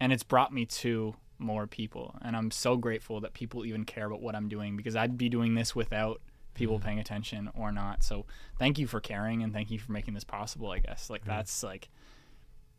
[0.00, 2.16] And it's brought me to more people.
[2.22, 5.28] And I'm so grateful that people even care about what I'm doing because I'd be
[5.28, 6.20] doing this without
[6.54, 6.86] people mm-hmm.
[6.86, 8.02] paying attention or not.
[8.02, 8.26] So
[8.58, 11.10] thank you for caring and thank you for making this possible, I guess.
[11.10, 11.88] Like that's like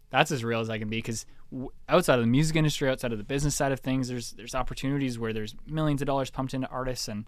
[0.10, 3.12] that's as real as I can be because w- outside of the music industry, outside
[3.12, 6.54] of the business side of things, there's there's opportunities where there's millions of dollars pumped
[6.54, 7.28] into artists and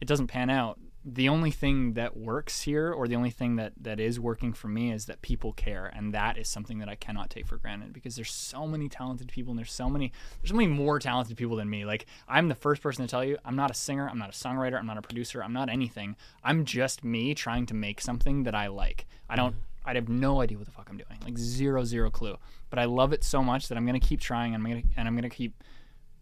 [0.00, 0.78] it doesn't pan out.
[1.04, 4.68] The only thing that works here, or the only thing that that is working for
[4.68, 7.92] me, is that people care, and that is something that I cannot take for granted
[7.92, 11.36] because there's so many talented people, and there's so many there's so many more talented
[11.36, 11.84] people than me.
[11.84, 14.32] Like I'm the first person to tell you, I'm not a singer, I'm not a
[14.32, 16.14] songwriter, I'm not a producer, I'm not anything.
[16.44, 19.06] I'm just me trying to make something that I like.
[19.28, 19.54] I don't.
[19.54, 19.60] Mm-hmm.
[19.84, 21.18] I have no idea what the fuck I'm doing.
[21.24, 22.36] Like zero, zero clue.
[22.70, 24.54] But I love it so much that I'm gonna keep trying.
[24.54, 25.64] And I'm gonna and I'm gonna keep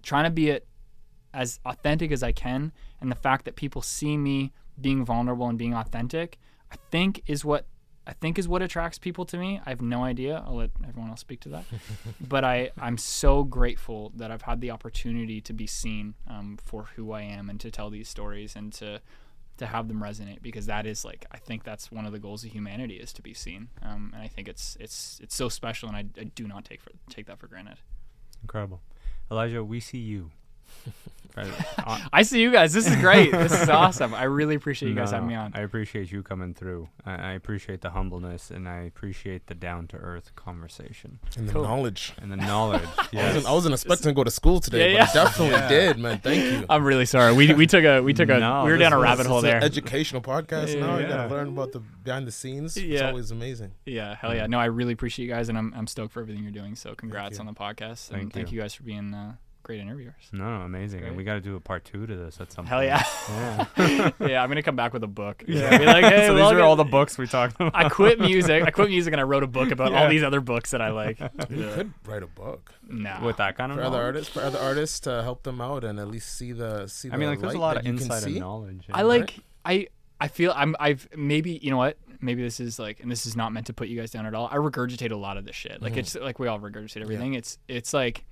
[0.03, 0.66] trying to be it
[1.35, 2.72] as authentic as I can.
[3.01, 6.39] And the fact that people see me being vulnerable and being authentic,
[6.70, 7.66] I think is what
[8.07, 9.61] I think is what attracts people to me.
[9.64, 10.43] I have no idea.
[10.47, 11.64] I'll let everyone else speak to that.
[12.20, 16.89] but I I'm so grateful that I've had the opportunity to be seen um, for
[16.97, 19.01] who I am and to tell these stories and to
[19.59, 22.43] to have them resonate because that is like I think that's one of the goals
[22.45, 23.68] of humanity is to be seen.
[23.83, 26.81] Um, and I think it's it's it's so special and I, I do not take
[26.81, 27.78] for take that for granted.
[28.43, 28.81] incredible.
[29.31, 30.31] Elijah, we see you.
[31.37, 31.49] Right,
[32.12, 32.73] I see you guys.
[32.73, 33.31] This is great.
[33.31, 34.14] this is awesome.
[34.16, 35.53] I really appreciate you guys having me on.
[35.55, 36.89] I appreciate you coming through.
[37.07, 41.53] I, I appreciate the humbleness and I appreciate the down to earth conversation And the
[41.53, 41.62] Cool.
[41.62, 42.14] knowledge.
[42.21, 42.83] and the knowledge.
[42.99, 45.68] I, wasn't, I wasn't expecting to go to school today, Yeah, but I definitely Yeah.
[45.68, 46.18] did, man.
[46.18, 46.66] Thank you.
[46.68, 47.33] I'm really sorry.
[47.33, 49.21] We we took a we took a No, we were this down a was- rabbit
[49.21, 49.62] It's hole an there.
[49.62, 50.97] educational podcast now.
[50.97, 51.09] You Yeah.
[51.11, 52.77] gotta learn about the behind the scenes.
[52.77, 53.71] It's always amazing.
[53.87, 54.49] Yeah, hell yeah.
[54.49, 56.75] No, I really appreciate you guys and I'm I'm stoked for everything you're doing.
[56.75, 57.41] So congrats you.
[57.41, 58.57] on the podcast Thank and thank you.
[58.57, 59.35] you guys for being uh,
[59.71, 60.14] great great interviewers.
[60.33, 61.01] No, amazing.
[61.01, 61.09] Great.
[61.09, 62.89] And we got to do a part two to this at some Hell point.
[62.89, 63.66] yeah.
[63.79, 64.11] Yeah.
[64.29, 65.45] yeah, I'm gonna come back with a book.
[65.47, 65.79] Yeah.
[65.79, 67.75] Be like, hey, so these welcome- are all the books we talked about.
[67.75, 68.62] I quit music.
[68.64, 70.03] I quit music and I wrote a book about Yeah.
[70.03, 71.21] all these other books that I like.
[71.21, 71.29] You
[71.64, 71.75] Yeah.
[71.75, 73.25] could write a book Nah.
[73.25, 75.99] with that kind of for other artists, for other artists to help them out and
[76.01, 77.09] at least see the see.
[77.11, 78.41] I mean, the like, there's a lot of you insight and see.
[78.41, 78.85] knowledge.
[78.93, 79.87] I like I
[80.21, 83.37] I feel I'm I've maybe you know what maybe this is like and this is
[83.37, 84.49] not meant to put you guys down at all.
[84.51, 85.81] I regurgitate a lot of this shit.
[85.81, 85.99] Like Mhm.
[85.99, 87.35] it's like we all regurgitate everything.
[87.35, 88.25] It's it's like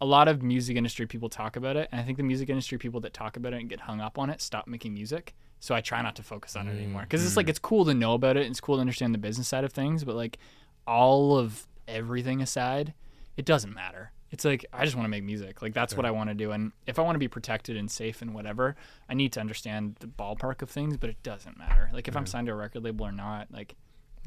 [0.00, 2.78] a lot of music industry people talk about it, and I think the music industry
[2.78, 5.34] people that talk about it and get hung up on it stop making music.
[5.60, 7.50] So I try not to focus on it anymore mm, because it's like mm.
[7.50, 8.40] it's cool to know about it.
[8.40, 10.38] and It's cool to understand the business side of things, but like
[10.86, 12.94] all of everything aside,
[13.36, 14.12] it doesn't matter.
[14.30, 15.60] It's like I just want to make music.
[15.60, 16.52] Like that's what I want to do.
[16.52, 18.76] And if I want to be protected and safe and whatever,
[19.08, 21.90] I need to understand the ballpark of things, but it doesn't matter.
[21.92, 22.28] Like if I'm mm.
[22.28, 23.74] signed to a record label or not, like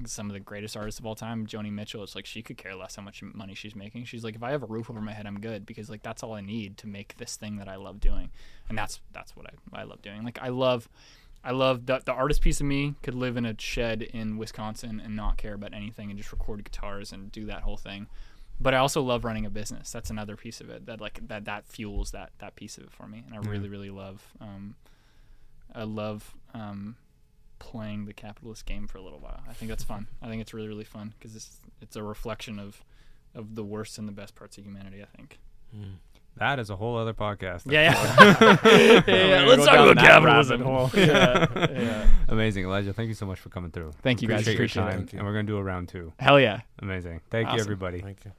[0.05, 2.75] some of the greatest artists of all time, Joni Mitchell, it's like she could care
[2.75, 4.05] less how much money she's making.
[4.05, 6.23] She's like, if I have a roof over my head, I'm good because like that's
[6.23, 8.31] all I need to make this thing that I love doing,
[8.69, 10.23] and that's that's what I, I love doing.
[10.23, 10.89] Like I love,
[11.43, 14.99] I love the the artist piece of me could live in a shed in Wisconsin
[15.03, 18.07] and not care about anything and just record guitars and do that whole thing.
[18.59, 19.91] But I also love running a business.
[19.91, 22.91] That's another piece of it that like that that fuels that that piece of it
[22.91, 23.49] for me, and I Yeah.
[23.51, 24.25] really really love.
[24.41, 24.75] Um,
[25.75, 26.95] I love um,
[27.63, 29.41] playing the capitalist game for a little while.
[29.49, 30.07] I think that's fun.
[30.21, 32.83] I think it's really really fun because it's it's a reflection of
[33.33, 35.01] of the worst and the best parts of humanity.
[35.01, 35.39] I think.
[35.75, 35.95] Mm.
[36.37, 37.63] that is a whole other podcast.
[37.65, 38.57] Yeah, yeah.
[39.07, 39.45] yeah, yeah.
[39.47, 40.61] Let's talk about capitalism.
[40.61, 40.91] hole.
[40.95, 42.07] yeah, yeah.
[42.27, 42.93] Amazing, Elijah.
[42.93, 43.93] Thank you so much for coming through.
[44.03, 44.41] Thank you guys.
[44.41, 44.91] Appreciate your it.
[44.91, 45.19] time, you.
[45.19, 46.11] and we're gonna do a round two.
[46.19, 46.61] Hell yeah.
[46.79, 47.21] Amazing.
[47.31, 48.01] Thank you, everybody.
[48.01, 48.31] Thank you.